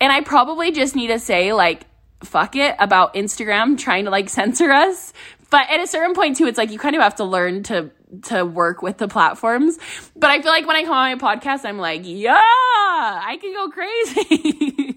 and 0.00 0.12
I 0.12 0.22
probably 0.22 0.72
just 0.72 0.96
need 0.96 1.08
to 1.08 1.18
say, 1.18 1.52
like, 1.52 1.84
fuck 2.24 2.56
it 2.56 2.74
about 2.78 3.14
Instagram 3.14 3.78
trying 3.78 4.04
to 4.04 4.10
like 4.10 4.28
censor 4.28 4.70
us. 4.70 5.12
But 5.50 5.68
at 5.68 5.80
a 5.80 5.86
certain 5.86 6.14
point 6.14 6.36
too, 6.36 6.46
it's 6.46 6.58
like 6.58 6.70
you 6.70 6.78
kind 6.78 6.94
of 6.94 7.02
have 7.02 7.16
to 7.16 7.24
learn 7.24 7.64
to 7.64 7.90
to 8.22 8.44
work 8.44 8.82
with 8.82 8.98
the 8.98 9.08
platforms. 9.08 9.78
But 10.16 10.30
I 10.30 10.40
feel 10.42 10.50
like 10.50 10.66
when 10.66 10.76
I 10.76 10.84
come 10.84 10.92
on 10.92 11.18
my 11.18 11.36
podcast, 11.36 11.64
I'm 11.64 11.78
like, 11.78 12.02
yeah, 12.04 12.40
I 12.40 13.38
can 13.40 13.52
go 13.52 13.68
crazy. 13.68 14.96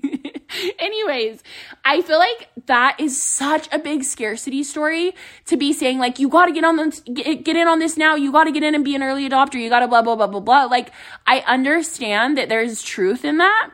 Anyways, 0.80 1.42
I 1.84 2.02
feel 2.04 2.20
like 2.20 2.50
that 2.68 3.00
is 3.00 3.22
such 3.22 3.68
a 3.74 3.80
big 3.80 4.04
scarcity 4.04 4.64
story 4.64 5.16
to 5.46 5.58
be 5.58 5.74
saying 5.74 5.98
like 5.98 6.20
you 6.20 6.30
got 6.30 6.46
to 6.46 6.52
get 6.52 6.64
on 6.64 6.76
this, 6.78 7.00
get, 7.02 7.44
get 7.44 7.56
in 7.56 7.68
on 7.68 7.80
this 7.80 7.98
now. 7.98 8.16
You 8.16 8.32
got 8.32 8.44
to 8.44 8.52
get 8.52 8.62
in 8.62 8.76
and 8.76 8.86
be 8.86 8.96
an 8.96 9.02
early 9.02 9.28
adopter. 9.28 9.60
You 9.60 9.70
got 9.70 9.80
to 9.80 9.88
blah 9.88 10.04
blah 10.04 10.16
blah 10.16 10.28
blah 10.28 10.40
blah. 10.40 10.66
Like 10.66 10.92
I 11.26 11.40
understand 11.48 12.38
that 12.38 12.50
there's 12.50 12.84
truth 12.84 13.26
in 13.26 13.38
that, 13.38 13.72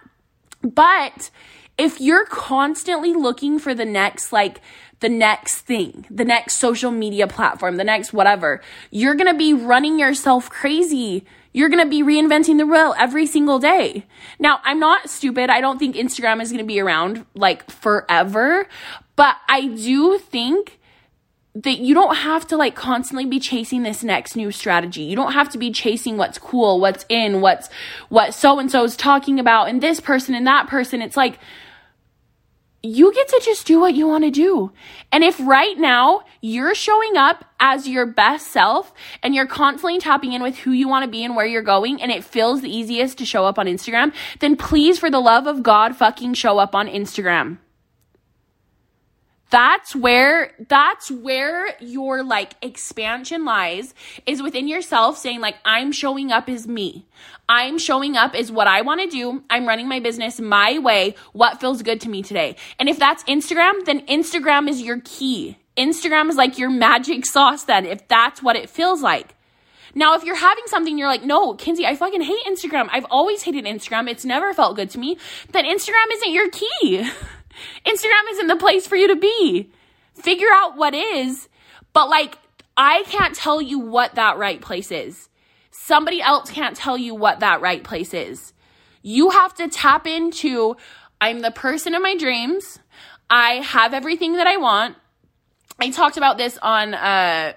but 0.61 1.29
if 1.77 2.01
you're 2.01 2.25
constantly 2.25 3.13
looking 3.13 3.59
for 3.59 3.73
the 3.73 3.85
next 3.85 4.33
like 4.33 4.61
the 4.99 5.09
next 5.09 5.61
thing, 5.61 6.05
the 6.09 6.25
next 6.25 6.57
social 6.57 6.91
media 6.91 7.25
platform, 7.25 7.77
the 7.77 7.85
next 7.85 8.11
whatever, 8.11 8.61
you're 8.91 9.15
to 9.31 9.37
be 9.37 9.53
running 9.53 9.97
yourself 9.97 10.49
crazy 10.49 11.25
you're 11.51 11.69
to 11.83 11.89
be 11.89 12.03
reinventing 12.03 12.57
the 12.57 12.65
wheel 12.65 12.93
every 12.97 13.25
single 13.25 13.59
day. 13.59 14.05
Now, 14.37 14.59
I'm 14.63 14.79
not 14.79 15.09
stupid. 15.09 15.49
I 15.49 15.61
don't 15.61 15.79
think 15.79 15.95
Instagram 15.95 16.41
is 16.41 16.51
to 16.63 16.67
be 16.67 16.79
around 16.79 17.25
like 17.33 17.69
forever, 17.71 18.67
but 19.15 19.35
I 19.47 19.67
do 19.67 20.19
think 20.19 20.78
that 21.63 21.79
you 21.79 21.93
don't 21.93 22.15
have 22.15 22.47
to 22.47 22.57
like 22.57 22.75
constantly 22.75 23.25
be 23.25 23.39
chasing 23.39 23.83
this 23.83 24.03
next 24.03 24.35
new 24.35 24.51
strategy. 24.51 25.01
You 25.01 25.15
don't 25.15 25.33
have 25.33 25.49
to 25.49 25.57
be 25.57 25.71
chasing 25.71 26.17
what's 26.17 26.37
cool, 26.37 26.79
what's 26.79 27.05
in, 27.09 27.41
what's 27.41 27.69
what 28.09 28.33
so 28.33 28.59
and 28.59 28.71
so 28.71 28.83
is 28.83 28.95
talking 28.95 29.39
about 29.39 29.67
and 29.67 29.81
this 29.81 29.99
person 29.99 30.35
and 30.35 30.47
that 30.47 30.67
person. 30.67 31.01
It's 31.01 31.17
like 31.17 31.39
you 32.81 33.13
get 33.13 33.27
to 33.27 33.41
just 33.43 33.67
do 33.67 33.79
what 33.79 33.93
you 33.93 34.07
want 34.07 34.23
to 34.23 34.31
do. 34.31 34.71
And 35.11 35.21
if 35.21 35.37
right 35.41 35.77
now 35.77 36.21
you're 36.39 36.75
showing 36.75 37.17
up 37.17 37.43
as 37.59 37.89
your 37.89 38.05
best 38.05 38.47
self 38.47 38.93
and 39.21 39.35
you're 39.35 39.47
constantly 39.47 39.99
tapping 39.99 40.31
in 40.31 40.41
with 40.41 40.55
who 40.59 40.71
you 40.71 40.87
want 40.87 41.03
to 41.03 41.11
be 41.11 41.25
and 41.25 41.35
where 41.35 41.45
you're 41.45 41.61
going 41.61 42.01
and 42.01 42.09
it 42.09 42.23
feels 42.23 42.61
the 42.61 42.73
easiest 42.73 43.17
to 43.17 43.25
show 43.25 43.45
up 43.45 43.59
on 43.59 43.65
Instagram, 43.65 44.13
then 44.39 44.55
please, 44.55 44.97
for 44.97 45.11
the 45.11 45.19
love 45.19 45.45
of 45.45 45.61
God, 45.61 45.95
fucking 45.97 46.35
show 46.35 46.57
up 46.57 46.73
on 46.73 46.87
Instagram. 46.87 47.57
That's 49.49 49.95
where, 49.95 50.51
that's 50.67 51.09
where 51.09 51.75
your 51.79 52.23
like 52.23 52.53
expansion 52.61 53.45
lies 53.45 53.93
is 54.25 54.41
within 54.41 54.67
yourself 54.67 55.17
saying 55.17 55.41
like, 55.41 55.55
I'm 55.65 55.91
showing 55.91 56.31
up 56.31 56.49
as 56.49 56.67
me. 56.67 57.05
I'm 57.47 57.79
showing 57.79 58.15
up 58.15 58.35
as 58.35 58.51
what 58.51 58.67
I 58.67 58.81
want 58.81 59.01
to 59.01 59.07
do. 59.07 59.43
I'm 59.49 59.67
running 59.67 59.87
my 59.87 59.99
business 59.99 60.39
my 60.39 60.77
way. 60.77 61.15
What 61.33 61.59
feels 61.59 61.81
good 61.81 62.01
to 62.01 62.09
me 62.09 62.21
today? 62.21 62.57
And 62.77 62.87
if 62.87 62.99
that's 62.99 63.23
Instagram, 63.23 63.85
then 63.85 64.05
Instagram 64.05 64.69
is 64.69 64.83
your 64.83 65.01
key. 65.03 65.57
Instagram 65.75 66.29
is 66.29 66.35
like 66.35 66.59
your 66.59 66.69
magic 66.69 67.25
sauce 67.25 67.63
then, 67.63 67.85
if 67.85 68.07
that's 68.07 68.43
what 68.43 68.55
it 68.55 68.69
feels 68.69 69.01
like. 69.01 69.35
Now, 69.95 70.15
if 70.15 70.23
you're 70.23 70.35
having 70.35 70.65
something, 70.67 70.97
you're 70.97 71.07
like, 71.07 71.23
no, 71.23 71.55
Kinsey, 71.55 71.87
I 71.87 71.95
fucking 71.95 72.21
hate 72.21 72.45
Instagram. 72.45 72.89
I've 72.91 73.07
always 73.09 73.41
hated 73.41 73.65
Instagram. 73.65 74.07
It's 74.07 74.25
never 74.25 74.53
felt 74.53 74.75
good 74.75 74.91
to 74.91 74.99
me. 74.99 75.17
Then 75.51 75.65
Instagram 75.65 76.13
isn't 76.13 76.31
your 76.31 76.49
key. 76.51 77.09
Instagram 77.85 78.31
isn't 78.31 78.47
the 78.47 78.55
place 78.55 78.87
for 78.87 78.95
you 78.95 79.07
to 79.07 79.15
be. 79.15 79.71
Figure 80.13 80.49
out 80.51 80.75
what 80.77 80.93
is, 80.93 81.47
but 81.93 82.09
like, 82.09 82.37
I 82.75 83.03
can't 83.03 83.35
tell 83.35 83.61
you 83.61 83.79
what 83.79 84.15
that 84.15 84.37
right 84.37 84.61
place 84.61 84.91
is. 84.91 85.29
Somebody 85.71 86.21
else 86.21 86.49
can't 86.49 86.75
tell 86.75 86.97
you 86.97 87.15
what 87.15 87.39
that 87.39 87.61
right 87.61 87.83
place 87.83 88.13
is. 88.13 88.53
You 89.01 89.29
have 89.29 89.53
to 89.55 89.67
tap 89.67 90.07
into 90.07 90.75
I'm 91.21 91.41
the 91.41 91.51
person 91.51 91.93
of 91.95 92.01
my 92.01 92.15
dreams. 92.15 92.79
I 93.29 93.55
have 93.55 93.93
everything 93.93 94.33
that 94.33 94.47
I 94.47 94.57
want. 94.57 94.95
I 95.79 95.89
talked 95.91 96.17
about 96.17 96.37
this 96.37 96.57
on 96.61 96.93
uh 96.93 97.53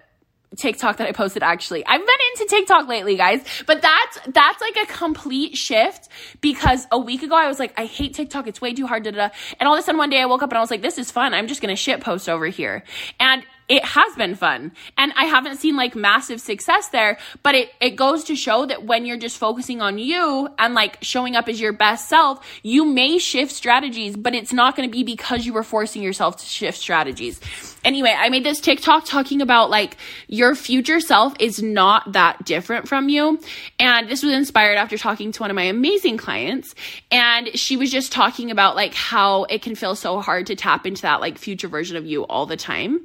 TikTok 0.57 0.99
that 0.99 1.09
I 1.09 1.13
posted 1.13 1.43
actually. 1.43 1.85
I've 1.87 2.01
been 2.01 2.17
into 2.35 2.47
TikTok 2.57 2.89
lately, 2.89 3.17
guys, 3.17 3.43
but 3.67 3.83
that's 3.83 4.19
that's 4.29 4.61
like 4.61 4.77
a 4.83 4.93
complete 4.93 5.57
shift 5.57 6.09
because 6.41 6.87
a 6.91 6.99
week 6.99 7.23
ago 7.23 7.35
I 7.35 7.49
was 7.49 7.59
like, 7.59 7.73
I 7.79 7.87
hate 7.87 8.15
TikTok. 8.15 8.47
It's 8.47 8.61
way 8.61 8.73
too 8.75 8.87
hard. 8.87 9.05
Da, 9.05 9.11
da. 9.11 9.29
And 9.59 9.69
all 9.69 9.75
of 9.75 9.81
a 9.81 9.83
sudden 9.83 9.99
one 9.99 10.11
day 10.11 10.21
I 10.21 10.27
woke 10.27 10.43
up 10.43 10.51
and 10.51 10.59
I 10.59 10.61
was 10.61 10.71
like, 10.71 10.83
this 10.83 10.99
is 10.99 11.11
fun. 11.11 11.35
I'm 11.35 11.47
just 11.47 11.61
gonna 11.61 11.77
shit 11.77 12.01
post 12.01 12.29
over 12.29 12.47
here. 12.47 12.85
And 13.19 13.45
it 13.73 13.83
has 13.87 14.15
been 14.17 14.35
fun. 14.35 14.71
And 14.99 15.15
I 15.17 15.25
haven't 15.25 15.57
seen 15.57 15.77
like 15.77 15.97
massive 15.97 16.43
success 16.43 16.91
there, 16.91 17.17
but 17.43 17.55
it, 17.55 17.71
it 17.81 17.97
goes 17.97 18.23
to 18.25 18.37
show 18.37 18.67
that 18.67 18.85
when 18.85 19.07
you're 19.07 19.17
just 19.17 19.39
focusing 19.39 19.81
on 19.81 19.97
you 19.97 20.47
and 20.59 20.75
like 20.75 20.99
showing 21.01 21.37
up 21.37 21.49
as 21.49 21.59
your 21.59 21.73
best 21.73 22.07
self, 22.07 22.47
you 22.63 22.85
may 22.85 23.17
shift 23.17 23.51
strategies, 23.51 24.15
but 24.15 24.35
it's 24.35 24.53
not 24.53 24.77
going 24.77 24.87
to 24.87 24.93
be 24.93 25.03
because 25.03 25.47
you 25.47 25.55
were 25.55 25.63
forcing 25.63 26.03
yourself 26.03 26.37
to 26.37 26.45
shift 26.45 26.77
strategies. 26.77 27.41
Anyway, 27.83 28.15
I 28.17 28.29
made 28.29 28.45
this 28.45 28.61
TikTok 28.61 29.07
talking 29.07 29.41
about 29.41 29.71
like 29.71 29.97
your 30.29 30.55
future 30.55 31.01
self 31.01 31.35
is 31.41 31.63
not 31.63 32.13
that 32.13 32.45
different 32.45 32.89
from 32.89 33.09
you. 33.09 33.41
And 33.79 34.07
this 34.07 34.23
was 34.23 34.35
inspired 34.35 34.77
after 34.77 34.99
talking 34.99 35.33
to 35.33 35.43
one 35.43 35.51
of 35.51 35.57
my 35.57 35.65
amazing 35.65 36.19
clients. 36.19 36.75
And 37.11 37.59
she 37.59 37.79
was 37.79 37.91
just 37.91 38.13
talking 38.13 38.51
about 38.51 38.77
like 38.77 38.93
how 38.93 39.45
it 39.45 39.63
can 39.63 39.75
feel 39.75 39.97
so 39.97 40.21
hard 40.21 40.47
to 40.49 40.57
tap 40.57 40.87
into 40.87 41.03
that 41.03 41.23
like 41.23 41.39
future 41.39 41.69
version 41.69 41.97
of 41.97 42.05
you 42.05 42.25
all 42.25 42.45
the 42.45 42.57
time. 42.57 43.05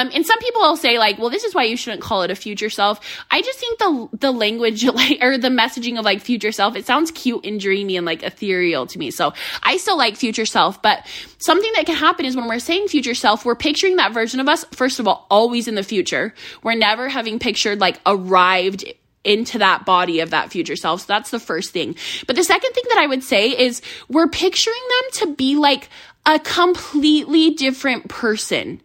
Um, 0.00 0.10
and 0.14 0.24
some 0.24 0.38
people 0.38 0.62
will 0.62 0.76
say 0.76 0.98
like, 0.98 1.18
well, 1.18 1.28
this 1.28 1.44
is 1.44 1.54
why 1.54 1.64
you 1.64 1.76
shouldn't 1.76 2.02
call 2.02 2.22
it 2.22 2.30
a 2.30 2.34
future 2.34 2.70
self. 2.70 3.00
I 3.30 3.42
just 3.42 3.58
think 3.58 3.78
the 3.78 4.08
the 4.18 4.32
language 4.32 4.84
like 5.00 5.18
or 5.20 5.36
the 5.36 5.48
messaging 5.48 5.98
of 5.98 6.04
like 6.04 6.22
future 6.22 6.52
self, 6.52 6.74
it 6.74 6.86
sounds 6.86 7.10
cute 7.10 7.44
and 7.44 7.60
dreamy 7.60 7.96
and 7.96 8.06
like 8.06 8.22
ethereal 8.22 8.86
to 8.86 8.98
me. 8.98 9.10
So 9.10 9.34
I 9.62 9.76
still 9.76 9.98
like 9.98 10.16
future 10.16 10.46
self, 10.46 10.80
but 10.80 11.06
something 11.38 11.70
that 11.74 11.84
can 11.86 11.96
happen 11.96 12.24
is 12.24 12.34
when 12.34 12.48
we're 12.48 12.58
saying 12.60 12.88
future 12.88 13.14
self, 13.14 13.44
we're 13.44 13.56
picturing 13.56 13.96
that 13.96 14.12
version 14.12 14.40
of 14.40 14.48
us, 14.48 14.64
first 14.72 15.00
of 15.00 15.06
all, 15.06 15.26
always 15.30 15.68
in 15.68 15.74
the 15.74 15.82
future. 15.82 16.34
We're 16.62 16.76
never 16.76 17.08
having 17.08 17.38
pictured 17.38 17.80
like 17.80 18.00
arrived 18.06 18.84
into 19.22 19.58
that 19.58 19.84
body 19.84 20.20
of 20.20 20.30
that 20.30 20.50
future 20.50 20.76
self. 20.76 21.00
So 21.02 21.06
that's 21.08 21.30
the 21.30 21.38
first 21.38 21.72
thing. 21.72 21.94
But 22.26 22.36
the 22.36 22.44
second 22.44 22.72
thing 22.72 22.84
that 22.88 22.98
I 22.98 23.06
would 23.06 23.22
say 23.22 23.50
is 23.50 23.82
we're 24.08 24.28
picturing 24.28 24.80
them 24.88 25.26
to 25.26 25.34
be 25.34 25.56
like 25.56 25.90
a 26.24 26.38
completely 26.38 27.50
different 27.50 28.08
person. 28.08 28.80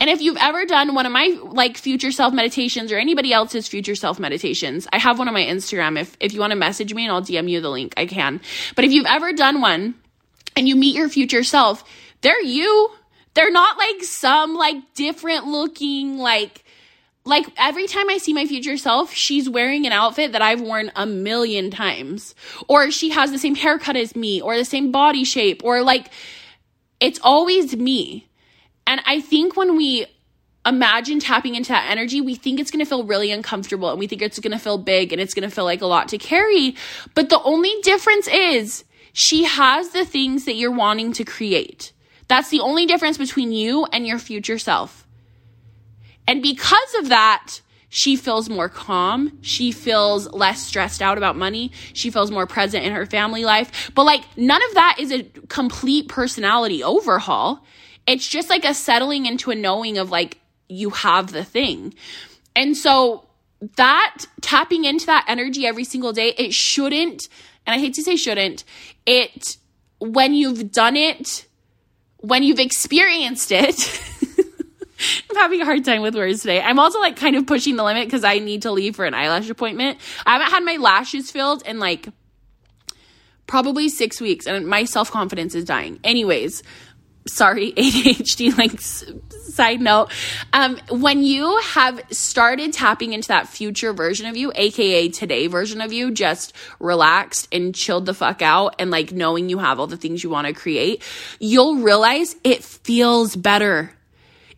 And 0.00 0.08
if 0.08 0.22
you've 0.22 0.38
ever 0.38 0.64
done 0.64 0.94
one 0.94 1.04
of 1.04 1.12
my 1.12 1.38
like 1.42 1.76
future 1.76 2.10
self 2.10 2.32
meditations 2.32 2.90
or 2.90 2.96
anybody 2.96 3.34
else's 3.34 3.68
future 3.68 3.94
self 3.94 4.18
meditations, 4.18 4.88
I 4.92 4.98
have 4.98 5.18
one 5.18 5.28
on 5.28 5.34
my 5.34 5.44
Instagram. 5.44 6.00
If 6.00 6.16
if 6.18 6.32
you 6.32 6.40
want 6.40 6.52
to 6.52 6.56
message 6.56 6.94
me 6.94 7.04
and 7.04 7.12
I'll 7.12 7.22
DM 7.22 7.48
you 7.50 7.60
the 7.60 7.68
link, 7.68 7.92
I 7.98 8.06
can. 8.06 8.40
But 8.74 8.86
if 8.86 8.92
you've 8.92 9.06
ever 9.06 9.34
done 9.34 9.60
one 9.60 9.94
and 10.56 10.66
you 10.66 10.74
meet 10.74 10.96
your 10.96 11.10
future 11.10 11.44
self, 11.44 11.84
they're 12.22 12.42
you. 12.42 12.90
They're 13.34 13.52
not 13.52 13.76
like 13.76 14.02
some 14.02 14.54
like 14.54 14.94
different 14.94 15.46
looking 15.46 16.16
like 16.16 16.64
like 17.26 17.46
every 17.58 17.86
time 17.86 18.08
I 18.08 18.16
see 18.16 18.32
my 18.32 18.46
future 18.46 18.78
self, 18.78 19.12
she's 19.12 19.48
wearing 19.48 19.86
an 19.86 19.92
outfit 19.92 20.32
that 20.32 20.40
I've 20.40 20.62
worn 20.62 20.90
a 20.96 21.04
million 21.04 21.70
times. 21.70 22.34
Or 22.68 22.90
she 22.90 23.10
has 23.10 23.30
the 23.30 23.38
same 23.38 23.54
haircut 23.54 23.96
as 23.96 24.16
me 24.16 24.40
or 24.40 24.56
the 24.56 24.64
same 24.64 24.90
body 24.90 25.24
shape 25.24 25.62
or 25.62 25.82
like 25.82 26.10
it's 27.00 27.20
always 27.22 27.76
me. 27.76 28.29
And 28.90 29.00
I 29.06 29.20
think 29.20 29.56
when 29.56 29.76
we 29.76 30.04
imagine 30.66 31.20
tapping 31.20 31.54
into 31.54 31.68
that 31.68 31.88
energy, 31.88 32.20
we 32.20 32.34
think 32.34 32.58
it's 32.58 32.72
going 32.72 32.84
to 32.84 32.88
feel 32.88 33.04
really 33.04 33.30
uncomfortable 33.30 33.88
and 33.88 34.00
we 34.00 34.08
think 34.08 34.20
it's 34.20 34.40
going 34.40 34.50
to 34.50 34.58
feel 34.58 34.78
big 34.78 35.12
and 35.12 35.22
it's 35.22 35.32
going 35.32 35.48
to 35.48 35.54
feel 35.54 35.64
like 35.64 35.80
a 35.80 35.86
lot 35.86 36.08
to 36.08 36.18
carry. 36.18 36.74
But 37.14 37.28
the 37.28 37.40
only 37.42 37.72
difference 37.82 38.26
is 38.26 38.82
she 39.12 39.44
has 39.44 39.90
the 39.90 40.04
things 40.04 40.44
that 40.46 40.56
you're 40.56 40.72
wanting 40.72 41.12
to 41.12 41.24
create. 41.24 41.92
That's 42.26 42.48
the 42.48 42.58
only 42.58 42.84
difference 42.84 43.16
between 43.16 43.52
you 43.52 43.86
and 43.92 44.04
your 44.08 44.18
future 44.18 44.58
self. 44.58 45.06
And 46.26 46.42
because 46.42 46.94
of 46.98 47.10
that, 47.10 47.60
she 47.90 48.16
feels 48.16 48.50
more 48.50 48.68
calm. 48.68 49.38
She 49.40 49.70
feels 49.70 50.28
less 50.32 50.66
stressed 50.66 51.00
out 51.00 51.16
about 51.16 51.36
money. 51.36 51.70
She 51.92 52.10
feels 52.10 52.32
more 52.32 52.48
present 52.48 52.84
in 52.84 52.92
her 52.92 53.06
family 53.06 53.44
life. 53.44 53.92
But 53.94 54.02
like 54.02 54.24
none 54.36 54.62
of 54.64 54.74
that 54.74 54.96
is 54.98 55.12
a 55.12 55.22
complete 55.46 56.08
personality 56.08 56.82
overhaul. 56.82 57.64
It's 58.06 58.26
just 58.26 58.50
like 58.50 58.64
a 58.64 58.74
settling 58.74 59.26
into 59.26 59.50
a 59.50 59.54
knowing 59.54 59.98
of 59.98 60.10
like 60.10 60.38
you 60.68 60.90
have 60.90 61.32
the 61.32 61.44
thing. 61.44 61.94
And 62.56 62.76
so 62.76 63.26
that 63.76 64.24
tapping 64.40 64.84
into 64.84 65.06
that 65.06 65.24
energy 65.28 65.66
every 65.66 65.84
single 65.84 66.12
day, 66.12 66.34
it 66.38 66.54
shouldn't, 66.54 67.28
and 67.66 67.74
I 67.74 67.78
hate 67.78 67.94
to 67.94 68.02
say 68.02 68.16
shouldn't, 68.16 68.64
it, 69.06 69.56
when 69.98 70.34
you've 70.34 70.72
done 70.72 70.96
it, 70.96 71.46
when 72.18 72.42
you've 72.42 72.58
experienced 72.58 73.52
it, 73.52 74.02
I'm 75.30 75.36
having 75.36 75.60
a 75.60 75.64
hard 75.64 75.84
time 75.84 76.02
with 76.02 76.14
words 76.14 76.42
today. 76.42 76.60
I'm 76.60 76.78
also 76.78 77.00
like 77.00 77.16
kind 77.16 77.36
of 77.36 77.46
pushing 77.46 77.76
the 77.76 77.84
limit 77.84 78.06
because 78.06 78.24
I 78.24 78.38
need 78.38 78.62
to 78.62 78.72
leave 78.72 78.96
for 78.96 79.04
an 79.04 79.14
eyelash 79.14 79.48
appointment. 79.48 79.98
I 80.26 80.32
haven't 80.32 80.50
had 80.50 80.64
my 80.64 80.76
lashes 80.76 81.30
filled 81.30 81.66
in 81.66 81.78
like 81.78 82.08
probably 83.46 83.88
six 83.88 84.20
weeks, 84.20 84.46
and 84.46 84.66
my 84.66 84.84
self 84.84 85.10
confidence 85.10 85.54
is 85.54 85.64
dying. 85.64 86.00
Anyways, 86.04 86.62
sorry, 87.30 87.72
ADHD 87.76 88.56
links 88.56 89.04
side 89.50 89.80
note. 89.80 90.10
Um, 90.52 90.78
when 90.90 91.22
you 91.22 91.58
have 91.58 92.00
started 92.10 92.72
tapping 92.72 93.12
into 93.12 93.28
that 93.28 93.48
future 93.48 93.92
version 93.92 94.26
of 94.26 94.36
you, 94.36 94.52
aka 94.54 95.08
today 95.08 95.46
version 95.46 95.80
of 95.80 95.92
you, 95.92 96.10
just 96.10 96.54
relaxed 96.78 97.48
and 97.52 97.74
chilled 97.74 98.06
the 98.06 98.14
fuck 98.14 98.42
out 98.42 98.76
and 98.78 98.90
like 98.90 99.12
knowing 99.12 99.48
you 99.48 99.58
have 99.58 99.78
all 99.78 99.86
the 99.86 99.96
things 99.96 100.24
you 100.24 100.30
want 100.30 100.46
to 100.46 100.52
create, 100.52 101.02
you'll 101.38 101.76
realize 101.76 102.36
it 102.44 102.64
feels 102.64 103.36
better. 103.36 103.92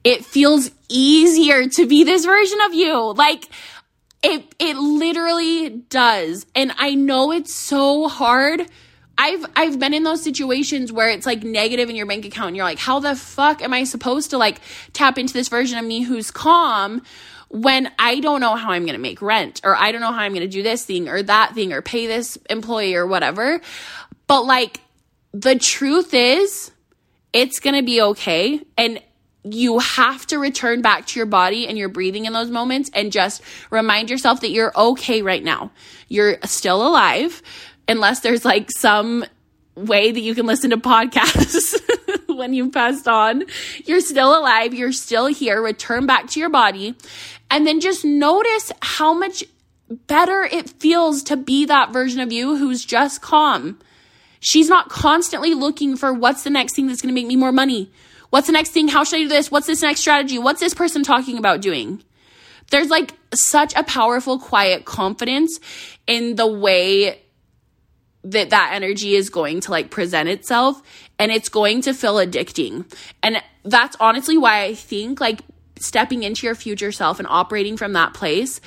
It 0.05 0.25
feels 0.25 0.71
easier 0.89 1.69
to 1.69 1.87
be 1.87 2.05
this 2.05 2.25
version 2.25 2.59
of 2.67 2.75
you. 2.75 3.13
Like, 3.15 3.49
it 4.23 4.55
it 4.59 4.77
literally 4.77 5.71
does. 5.71 6.47
And 6.55 6.73
I 6.79 6.95
know 6.95 7.33
it's 7.33 7.55
so 7.55 8.09
hard. 8.09 8.67
I've 9.23 9.47
I've 9.55 9.79
been 9.79 9.95
in 9.95 10.03
those 10.03 10.21
situations 10.21 10.93
where 10.93 11.09
it's 11.09 11.27
like 11.27 11.45
negative 11.45 11.89
in 11.89 11.95
your 11.95 12.07
bank 12.07 12.25
account 12.25 12.49
and 12.49 12.57
you're 12.57 12.65
like, 12.65 12.81
how 12.81 12.99
the 12.99 13.15
fuck 13.15 13.63
am 13.63 13.73
I 13.73 13.85
supposed 13.85 14.31
to 14.31 14.39
like 14.39 14.61
tap 14.93 15.17
into 15.17 15.33
this 15.33 15.49
version 15.49 15.79
of 15.79 15.85
me 15.85 16.03
who's 16.03 16.33
calm 16.33 17.03
when 17.49 17.89
I 18.01 18.19
don't 18.19 18.41
know 18.41 18.57
how 18.57 18.73
I'm 18.73 18.83
going 18.83 18.97
to 18.97 19.01
make 19.01 19.23
rent 19.23 19.61
or 19.63 19.77
I 19.77 19.93
don't 19.93 20.01
know 20.01 20.11
how 20.11 20.19
I'm 20.19 20.33
going 20.33 20.41
to 20.41 20.49
do 20.49 20.65
this 20.65 20.85
thing 20.85 21.09
or 21.09 21.23
that 21.23 21.55
thing 21.55 21.73
or 21.73 21.83
pay 21.83 22.09
this 22.09 22.37
employee 22.51 22.97
or 22.97 23.07
whatever. 23.07 23.61
But 24.27 24.43
like 24.43 24.81
the 25.33 25.55
truth 25.55 26.15
is 26.15 26.73
it's 27.33 27.61
going 27.61 27.77
to 27.77 27.83
be 27.85 28.03
okay 28.03 28.61
and 28.77 29.01
you 29.45 29.79
have 29.79 30.27
to 30.29 30.39
return 30.39 30.83
back 30.83 31.07
to 31.07 31.19
your 31.19 31.27
body 31.27 31.69
and 31.69 31.79
your 31.79 31.89
breathing 31.89 32.25
in 32.25 32.33
those 32.33 32.51
moments 32.51 32.91
and 32.93 33.13
just 33.13 33.41
remind 33.71 34.11
yourself 34.11 34.41
that 34.41 34.51
you're 34.51 34.73
okay 34.77 35.23
right 35.23 35.43
now. 35.43 35.71
You're 36.09 36.39
still 36.45 36.87
alive, 36.87 37.43
unless 37.93 38.21
there's 38.21 38.45
like 38.45 38.71
some 38.71 39.25
way 39.75 40.11
that 40.11 40.21
you 40.21 40.35
can 40.35 40.47
listen 40.47 40.71
to 40.71 40.77
podcasts 40.77 41.81
when 42.35 42.53
you 42.53 42.71
passed 42.71 43.07
on. 43.07 43.45
You're 43.85 44.01
still 44.01 44.37
alive. 44.39 44.75
You're 44.75 44.93
still 44.93 45.27
here. 45.27 45.63
Return 45.63 46.07
back 46.07 46.29
to 46.31 46.41
your 46.41 46.51
body. 46.51 46.97
And 47.51 47.67
then 47.67 47.81
just 47.81 48.05
notice 48.05 48.73
how 48.83 49.15
much 49.15 49.45
better 49.89 50.43
it 50.43 50.71
feels 50.71 51.23
to 51.25 51.37
be 51.37 51.67
that 51.67 51.93
version 51.93 52.21
of 52.21 52.33
you 52.33 52.57
who's 52.57 52.85
just 52.85 53.23
calm. 53.23 53.79
She's 54.41 54.69
not 54.69 54.89
constantly 54.89 55.55
looking 55.55 55.97
for 55.97 56.13
what's 56.13 56.43
the 56.43 56.51
next 56.51 56.75
thing 56.75 56.89
that's 56.89 57.01
going 57.01 57.15
to 57.15 57.21
make 57.21 57.29
me 57.29 57.37
more 57.37 57.53
money 57.53 57.91
What's 58.33 58.47
the 58.47 58.55
next 58.55 58.71
thing? 58.71 58.89
How 58.89 59.05
should 59.05 59.17
I 59.17 59.23
do 59.25 59.29
this? 59.29 59.51
What's 59.51 59.67
this 59.67 59.83
next 59.83 60.01
strategy? 60.01 60.39
What's 60.39 60.59
this 60.59 60.73
person 60.73 61.03
talking 61.03 61.37
about 61.37 61.61
doing? 61.61 62.03
There's 62.71 62.89
like 62.89 63.13
such 63.35 63.75
a 63.77 63.83
powerful, 63.83 64.39
quiet 64.39 64.87
confidence 64.87 65.61
in 66.07 66.37
the 66.37 66.47
way 66.47 67.22
that 68.25 68.51
that 68.51 68.71
energy 68.73 69.15
is 69.15 69.31
going 69.31 69.61
to 69.61 69.71
like 69.71 69.91
present 69.91 70.29
itself 70.29 70.81
and 71.19 71.33
it's 71.33 71.49
going 71.49 71.83
to 71.83 71.95
feel 71.95 72.17
addicting. 72.17 72.91
And 73.23 73.43
that's 73.65 73.97
honestly 74.01 74.39
why 74.39 74.63
I 74.63 74.75
think 74.75 75.21
like 75.21 75.41
stepping 75.79 76.23
into 76.23 76.47
your 76.47 76.55
future 76.55 76.93
self 76.93 77.19
and 77.19 77.29
operating 77.29 77.77
from 77.77 77.95
that 77.95 78.15
place 78.15 78.61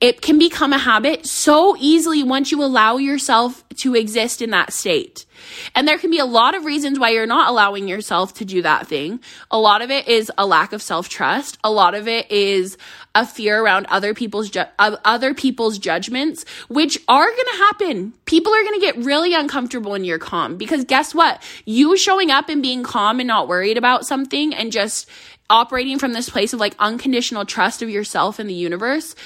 it 0.00 0.22
can 0.22 0.38
become 0.38 0.72
a 0.72 0.78
habit 0.78 1.26
so 1.26 1.76
easily 1.78 2.22
once 2.22 2.50
you 2.50 2.62
allow 2.64 2.96
yourself 2.96 3.62
to 3.76 3.94
exist 3.94 4.40
in 4.40 4.50
that 4.50 4.72
state. 4.72 5.26
And 5.74 5.86
there 5.86 5.98
can 5.98 6.10
be 6.10 6.18
a 6.18 6.24
lot 6.24 6.54
of 6.54 6.64
reasons 6.64 6.98
why 6.98 7.10
you're 7.10 7.26
not 7.26 7.48
allowing 7.48 7.86
yourself 7.86 8.34
to 8.34 8.44
do 8.46 8.62
that 8.62 8.86
thing. 8.86 9.20
A 9.50 9.58
lot 9.58 9.82
of 9.82 9.90
it 9.90 10.08
is 10.08 10.32
a 10.38 10.46
lack 10.46 10.72
of 10.72 10.80
self-trust. 10.80 11.58
A 11.62 11.70
lot 11.70 11.94
of 11.94 12.08
it 12.08 12.30
is 12.30 12.78
a 13.14 13.26
fear 13.26 13.62
around 13.62 13.86
other 13.86 14.14
people's 14.14 14.50
ju- 14.50 14.64
other 14.78 15.34
people's 15.34 15.78
judgments, 15.78 16.44
which 16.68 16.98
are 17.08 17.26
going 17.26 17.46
to 17.52 17.58
happen. 17.58 18.12
People 18.24 18.52
are 18.54 18.62
going 18.62 18.80
to 18.80 18.86
get 18.86 18.96
really 18.98 19.34
uncomfortable 19.34 19.92
when 19.92 20.04
you're 20.04 20.18
calm 20.18 20.56
because 20.56 20.84
guess 20.84 21.14
what? 21.14 21.42
You 21.64 21.96
showing 21.96 22.30
up 22.30 22.48
and 22.48 22.62
being 22.62 22.82
calm 22.82 23.20
and 23.20 23.26
not 23.26 23.48
worried 23.48 23.78
about 23.78 24.06
something 24.06 24.54
and 24.54 24.70
just 24.70 25.08
operating 25.48 25.98
from 25.98 26.12
this 26.12 26.30
place 26.30 26.52
of 26.52 26.60
like 26.60 26.76
unconditional 26.78 27.44
trust 27.44 27.82
of 27.82 27.90
yourself 27.90 28.38
and 28.38 28.48
the 28.48 28.54
universe 28.54 29.16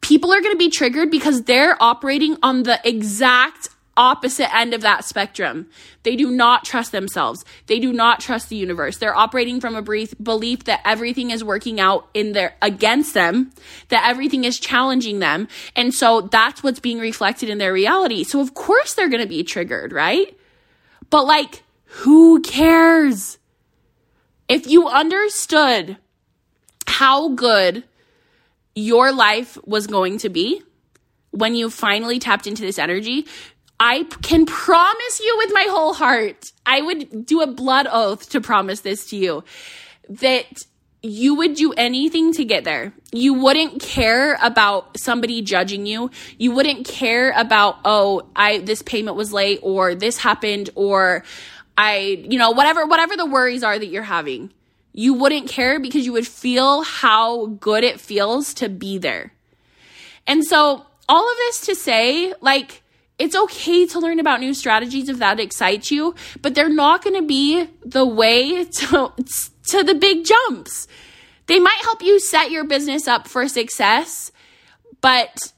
people 0.00 0.32
are 0.32 0.40
going 0.40 0.54
to 0.54 0.58
be 0.58 0.70
triggered 0.70 1.10
because 1.10 1.42
they're 1.42 1.80
operating 1.82 2.36
on 2.42 2.62
the 2.62 2.80
exact 2.84 3.68
opposite 3.98 4.54
end 4.54 4.72
of 4.72 4.80
that 4.80 5.04
spectrum. 5.04 5.66
They 6.04 6.16
do 6.16 6.30
not 6.30 6.64
trust 6.64 6.92
themselves. 6.92 7.44
They 7.66 7.80
do 7.80 7.92
not 7.92 8.20
trust 8.20 8.48
the 8.48 8.56
universe. 8.56 8.96
They're 8.96 9.14
operating 9.14 9.60
from 9.60 9.74
a 9.74 9.82
belief 9.82 10.64
that 10.64 10.80
everything 10.84 11.30
is 11.30 11.44
working 11.44 11.80
out 11.80 12.08
in 12.14 12.32
their 12.32 12.56
against 12.62 13.12
them, 13.12 13.50
that 13.88 14.08
everything 14.08 14.44
is 14.44 14.58
challenging 14.58 15.18
them. 15.18 15.48
And 15.76 15.92
so 15.92 16.22
that's 16.22 16.62
what's 16.62 16.80
being 16.80 17.00
reflected 17.00 17.50
in 17.50 17.58
their 17.58 17.72
reality. 17.72 18.24
So 18.24 18.40
of 18.40 18.54
course 18.54 18.94
they're 18.94 19.10
going 19.10 19.22
to 19.22 19.28
be 19.28 19.42
triggered, 19.42 19.92
right? 19.92 20.38
But 21.10 21.26
like 21.26 21.64
who 21.84 22.40
cares? 22.40 23.38
If 24.48 24.66
you 24.66 24.88
understood 24.88 25.96
how 26.86 27.30
good 27.30 27.84
your 28.74 29.12
life 29.12 29.58
was 29.66 29.86
going 29.86 30.18
to 30.18 30.28
be 30.28 30.62
when 31.30 31.54
you 31.54 31.68
finally 31.68 32.18
tapped 32.18 32.46
into 32.46 32.62
this 32.62 32.78
energy, 32.78 33.26
I 33.80 34.04
can 34.22 34.44
promise 34.46 35.20
you 35.20 35.34
with 35.38 35.52
my 35.52 35.66
whole 35.70 35.94
heart, 35.94 36.52
I 36.66 36.82
would 36.82 37.26
do 37.26 37.40
a 37.40 37.46
blood 37.46 37.86
oath 37.90 38.28
to 38.30 38.40
promise 38.40 38.80
this 38.80 39.06
to 39.10 39.16
you 39.16 39.44
that 40.08 40.46
you 41.00 41.36
would 41.36 41.54
do 41.54 41.72
anything 41.74 42.32
to 42.32 42.44
get 42.44 42.64
there. 42.64 42.92
You 43.12 43.34
wouldn't 43.34 43.80
care 43.80 44.36
about 44.42 44.98
somebody 44.98 45.42
judging 45.42 45.86
you. 45.86 46.10
You 46.38 46.50
wouldn't 46.50 46.86
care 46.86 47.30
about, 47.36 47.78
oh, 47.84 48.28
I, 48.34 48.58
this 48.58 48.82
payment 48.82 49.16
was 49.16 49.32
late 49.32 49.60
or 49.62 49.94
this 49.94 50.18
happened 50.18 50.70
or 50.74 51.22
I, 51.76 52.24
you 52.28 52.36
know, 52.36 52.50
whatever, 52.50 52.84
whatever 52.84 53.16
the 53.16 53.26
worries 53.26 53.62
are 53.62 53.78
that 53.78 53.86
you're 53.86 54.02
having 54.02 54.52
you 54.98 55.14
wouldn't 55.14 55.48
care 55.48 55.78
because 55.78 56.04
you 56.04 56.12
would 56.12 56.26
feel 56.26 56.82
how 56.82 57.46
good 57.46 57.84
it 57.84 58.00
feels 58.00 58.52
to 58.54 58.68
be 58.68 58.98
there. 58.98 59.32
And 60.26 60.44
so, 60.44 60.84
all 61.08 61.30
of 61.30 61.36
this 61.36 61.60
to 61.66 61.76
say, 61.76 62.34
like, 62.40 62.82
it's 63.18 63.36
okay 63.36 63.86
to 63.86 63.98
learn 63.98 64.20
about 64.20 64.40
new 64.40 64.54
strategies 64.54 65.08
if 65.08 65.18
that 65.18 65.40
excites 65.40 65.90
you, 65.90 66.14
but 66.40 66.54
they're 66.54 66.68
not 66.68 67.02
going 67.02 67.16
to 67.16 67.26
be 67.26 67.68
the 67.84 68.06
way 68.06 68.64
to, 68.64 69.12
to 69.68 69.82
the 69.82 69.94
big 69.94 70.24
jumps. 70.24 70.86
They 71.46 71.58
might 71.58 71.80
help 71.82 72.02
you 72.02 72.20
set 72.20 72.50
your 72.50 72.64
business 72.64 73.08
up 73.08 73.26
for 73.26 73.48
success, 73.48 74.30
but 75.00 75.52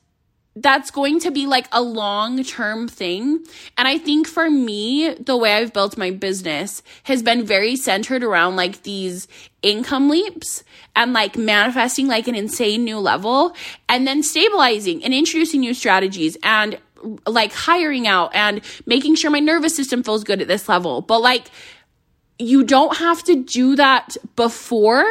that's 0.57 0.91
going 0.91 1.21
to 1.21 1.31
be 1.31 1.47
like 1.47 1.69
a 1.73 1.81
long 1.81 2.43
term 2.43 2.89
thing. 2.89 3.45
And 3.79 3.87
I 3.87 3.99
think 3.99 4.27
for 4.27 4.51
me, 4.51 5.15
the 5.15 5.37
way 5.37 5.55
I've 5.55 5.73
built 5.73 5.97
my 5.97 6.11
business 6.11 6.83
has 7.05 7.23
been 7.23 7.45
very 7.45 7.77
centered 7.77 8.23
around 8.23 8.57
like 8.57 8.83
these 8.83 9.29
income 9.63 10.09
leaps 10.09 10.65
and 10.97 11.13
like 11.13 11.37
manifesting 11.37 12.09
like 12.09 12.27
an 12.27 12.35
insane 12.35 12.85
new 12.85 12.99
level 12.99 13.55
and 13.89 14.07
then 14.07 14.23
stabilizing 14.23 15.05
and 15.05 15.15
introducing 15.15 15.61
new 15.61 15.75
strategies 15.75 16.37
and 16.43 16.79
like 17.27 17.53
hiring 17.53 18.07
out 18.07 18.35
and 18.35 18.61
making 18.87 19.15
sure 19.15 19.31
my 19.31 19.41
nervous 19.41 19.75
system 19.75 20.03
feels 20.03 20.25
good 20.25 20.41
at 20.41 20.49
this 20.49 20.69
level. 20.69 21.01
But 21.01 21.21
like, 21.21 21.51
you 22.39 22.65
don't 22.65 22.97
have 22.97 23.23
to 23.25 23.43
do 23.43 23.77
that 23.77 24.17
before 24.37 25.05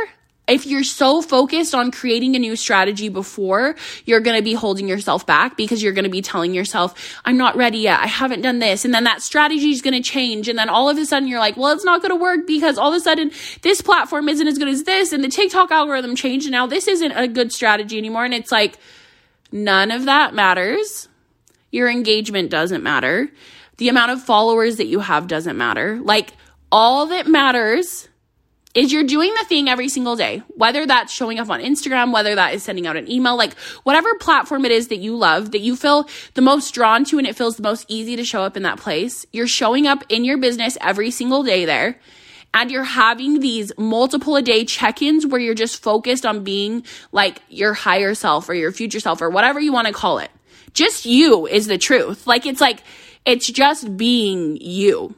if 0.50 0.66
you're 0.66 0.84
so 0.84 1.22
focused 1.22 1.76
on 1.76 1.92
creating 1.92 2.36
a 2.36 2.40
new 2.40 2.56
strategy 2.56 3.08
before, 3.08 3.76
you're 4.06 4.20
going 4.20 4.36
to 4.36 4.44
be 4.44 4.54
holding 4.54 4.88
yourself 4.88 5.26
back 5.26 5.56
because 5.56 5.82
you're 5.82 5.94
going 5.94 6.04
to 6.04 6.10
be 6.10 6.22
telling 6.22 6.54
yourself, 6.54 7.20
I'm 7.24 7.38
not 7.38 7.56
ready 7.56 7.80
yet. 7.80 8.00
I 8.00 8.08
haven't 8.08 8.42
done 8.42 8.60
this. 8.60 8.84
And 8.84 8.94
then 8.94 9.04
that 9.04 9.22
strategy 9.22 9.70
is 9.70 9.82
going 9.82 9.94
to 9.94 10.02
change. 10.02 10.50
And 10.50 10.58
then 10.58 10.68
all 10.68 10.90
of 10.90 10.98
a 10.98 11.06
sudden 11.06 11.28
you're 11.28 11.40
like, 11.40 11.56
well, 11.56 11.72
it's 11.72 11.86
not 11.86 12.02
going 12.02 12.10
to 12.10 12.16
work 12.16 12.48
because 12.48 12.78
all 12.78 12.90
of 12.90 12.96
a 12.96 13.00
sudden 13.00 13.32
this 13.62 13.82
platform 13.82 14.28
isn't 14.28 14.48
as 14.48 14.58
good 14.58 14.68
as 14.68 14.84
this 14.84 15.14
and 15.14 15.24
the 15.24 15.30
TikTok 15.30 15.72
algorithm 15.72 16.16
changed. 16.16 16.48
And 16.48 16.54
now 16.54 16.66
this 16.66 16.88
isn't 16.88 17.12
a 17.12 17.28
good 17.28 17.54
strategy 17.54 17.98
anymore. 17.98 18.26
And 18.26 18.34
it's 18.34 18.52
like, 18.52 18.78
none 19.52 19.92
of 19.92 20.06
that 20.06 20.34
matters. 20.34 21.08
Your 21.72 21.90
engagement 21.90 22.50
doesn't 22.50 22.84
matter. 22.84 23.30
The 23.78 23.90
amount 23.90 24.12
of 24.12 24.22
followers 24.24 24.78
that 24.78 24.88
you 24.88 25.00
have 25.00 25.28
doesn't 25.28 25.58
matter. 25.58 26.00
Like, 26.02 26.34
all 26.72 27.08
that 27.08 27.28
matters 27.28 28.10
is 28.76 28.94
you're 28.94 29.04
doing 29.04 29.34
the 29.34 29.46
thing 29.46 29.68
every 29.68 29.90
single 29.90 30.16
day, 30.16 30.44
whether 30.50 30.86
that's 30.86 31.12
showing 31.12 31.40
up 31.40 31.50
on 31.50 31.60
Instagram, 31.60 32.14
whether 32.14 32.36
that 32.36 32.54
is 32.54 32.62
sending 32.62 32.86
out 32.86 32.96
an 32.96 33.10
email, 33.12 33.36
like 33.36 33.58
whatever 33.84 34.14
platform 34.16 34.64
it 34.64 34.72
is 34.72 34.90
that 34.90 34.98
you 34.98 35.16
love, 35.16 35.52
that 35.52 35.60
you 35.60 35.76
feel 35.76 36.08
the 36.36 36.42
most 36.42 36.74
drawn 36.74 37.04
to 37.06 37.18
and 37.18 37.26
it 37.26 37.36
feels 37.36 37.58
the 37.58 37.64
most 37.64 37.86
easy 37.88 38.16
to 38.16 38.24
show 38.24 38.44
up 38.44 38.56
in 38.56 38.64
that 38.64 38.80
place. 38.80 39.26
You're 39.34 39.48
showing 39.48 39.88
up 39.88 40.04
in 40.10 40.24
your 40.24 40.38
business 40.38 40.78
every 40.82 41.10
single 41.10 41.44
day 41.44 41.66
there. 41.66 42.00
And 42.52 42.72
you're 42.72 42.84
having 42.84 43.42
these 43.42 43.72
multiple 43.78 44.36
a 44.36 44.42
day 44.42 44.66
check 44.66 45.04
ins 45.04 45.26
where 45.26 45.40
you're 45.40 45.54
just 45.54 45.84
focused 45.84 46.26
on 46.26 46.44
being 46.44 46.84
like 47.12 47.44
your 47.48 47.74
higher 47.74 48.16
self 48.16 48.50
or 48.50 48.56
your 48.56 48.72
future 48.72 49.00
self 49.00 49.22
or 49.22 49.30
whatever 49.30 49.60
you 49.60 49.72
want 49.72 49.86
to 49.86 49.94
call 49.94 50.18
it. 50.18 50.32
Just 50.74 51.06
you 51.06 51.48
is 51.48 51.68
the 51.68 51.78
truth. 51.78 52.28
Like 52.28 52.46
it's 52.46 52.62
like, 52.62 52.84
it's 53.26 53.48
just 53.48 53.98
being 53.98 54.58
you 54.60 55.16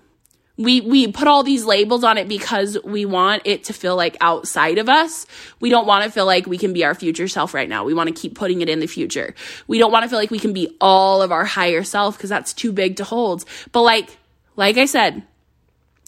we 0.62 0.82
we 0.82 1.12
put 1.12 1.28
all 1.28 1.44
these 1.44 1.66
labels 1.66 2.04
on 2.04 2.18
it 2.18 2.28
because 2.28 2.78
we 2.84 3.06
want 3.06 3.42
it 3.46 3.66
to 3.66 3.74
feel 3.74 3.96
like 3.96 4.16
outside 4.22 4.78
of 4.78 4.90
us. 4.90 5.26
We 5.60 5.70
don't 5.70 5.88
want 5.88 6.04
to 6.04 6.12
feel 6.12 6.26
like 6.26 6.46
we 6.46 6.58
can 6.58 6.74
be 6.74 6.86
our 6.86 6.94
future 6.94 7.28
self 7.28 7.54
right 7.54 7.68
now. 7.68 7.84
We 7.84 7.94
want 7.94 8.14
to 8.14 8.20
keep 8.20 8.36
putting 8.36 8.62
it 8.62 8.70
in 8.70 8.80
the 8.80 8.88
future. 8.88 9.34
We 9.68 9.80
don't 9.80 9.92
want 9.92 10.04
to 10.04 10.10
feel 10.10 10.20
like 10.20 10.32
we 10.32 10.40
can 10.40 10.54
be 10.54 10.76
all 10.80 11.22
of 11.22 11.32
our 11.32 11.46
higher 11.46 11.84
self 11.84 12.18
because 12.18 12.30
that's 12.30 12.54
too 12.54 12.72
big 12.72 12.98
to 12.98 13.04
hold. 13.04 13.46
But 13.72 13.82
like 13.82 14.18
like 14.56 14.78
I 14.78 14.86
said, 14.86 15.24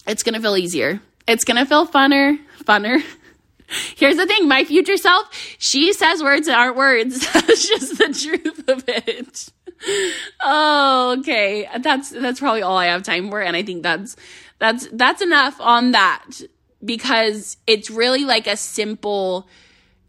it's 0.06 0.24
going 0.24 0.36
to 0.36 0.42
feel 0.42 0.58
easier. 0.58 1.02
It's 1.28 1.46
going 1.46 1.58
to 1.58 1.66
feel 1.66 1.88
funner, 1.88 2.38
funner. 2.64 3.04
Here's 3.96 4.18
the 4.18 4.26
thing, 4.26 4.48
my 4.48 4.64
future 4.64 4.98
self, 4.98 5.28
she 5.58 5.94
says 5.94 6.22
words 6.22 6.48
that 6.48 6.58
aren't 6.58 6.76
words. 6.76 7.20
That's 7.34 7.68
just 7.68 7.98
the 7.98 8.14
truth 8.14 8.70
of 8.70 8.84
it. 8.88 9.50
Oh, 10.42 11.18
okay. 11.20 11.68
That's 11.80 12.10
that's 12.10 12.40
probably 12.40 12.62
all 12.62 12.78
I 12.78 12.86
have 12.86 13.04
time 13.04 13.30
for 13.30 13.42
and 13.42 13.56
I 13.56 13.64
think 13.64 13.84
that's 13.84 14.16
that's 14.58 14.88
that's 14.94 15.22
enough 15.22 15.60
on 15.60 15.92
that 15.92 16.26
because 16.84 17.58
it's 17.68 17.90
really 17.90 18.24
like 18.24 18.48
a 18.48 18.56
simple 18.56 19.48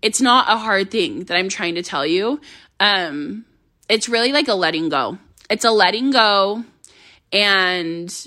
it's 0.01 0.21
not 0.21 0.49
a 0.49 0.57
hard 0.59 0.91
thing 0.91 1.25
that 1.25 1.37
I'm 1.37 1.49
trying 1.49 1.75
to 1.75 1.83
tell 1.83 2.07
you. 2.07 2.41
Um 2.79 3.45
it's 3.89 4.09
really 4.09 4.33
like 4.33 4.47
a 4.47 4.55
letting 4.55 4.91
go. 4.91 5.19
It's 5.51 5.65
a 5.65 5.71
letting 5.71 6.13
go 6.13 6.65
and 7.33 8.27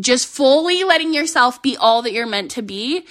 just 0.00 0.26
fully 0.26 0.84
letting 0.84 1.14
yourself 1.14 1.62
be 1.62 1.76
all 1.76 2.02
that 2.02 2.12
you're 2.12 2.26
meant 2.26 2.52
to 2.52 2.62
be 2.62 3.04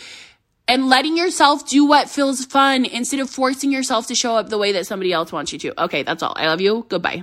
and 0.68 0.90
letting 0.90 1.18
yourself 1.18 1.68
do 1.68 1.86
what 1.86 2.10
feels 2.10 2.46
fun 2.46 2.86
instead 2.86 3.20
of 3.20 3.30
forcing 3.30 3.72
yourself 3.72 4.08
to 4.08 4.16
show 4.16 4.36
up 4.36 4.50
the 4.50 4.58
way 4.58 4.72
that 4.74 4.86
somebody 4.86 5.14
else 5.14 5.32
wants 5.32 5.54
you 5.54 5.60
to. 5.60 5.84
Okay, 5.84 6.04
that's 6.04 6.24
all. 6.24 6.34
I 6.36 6.48
love 6.48 6.62
you. 6.62 6.86
Goodbye. 6.90 7.22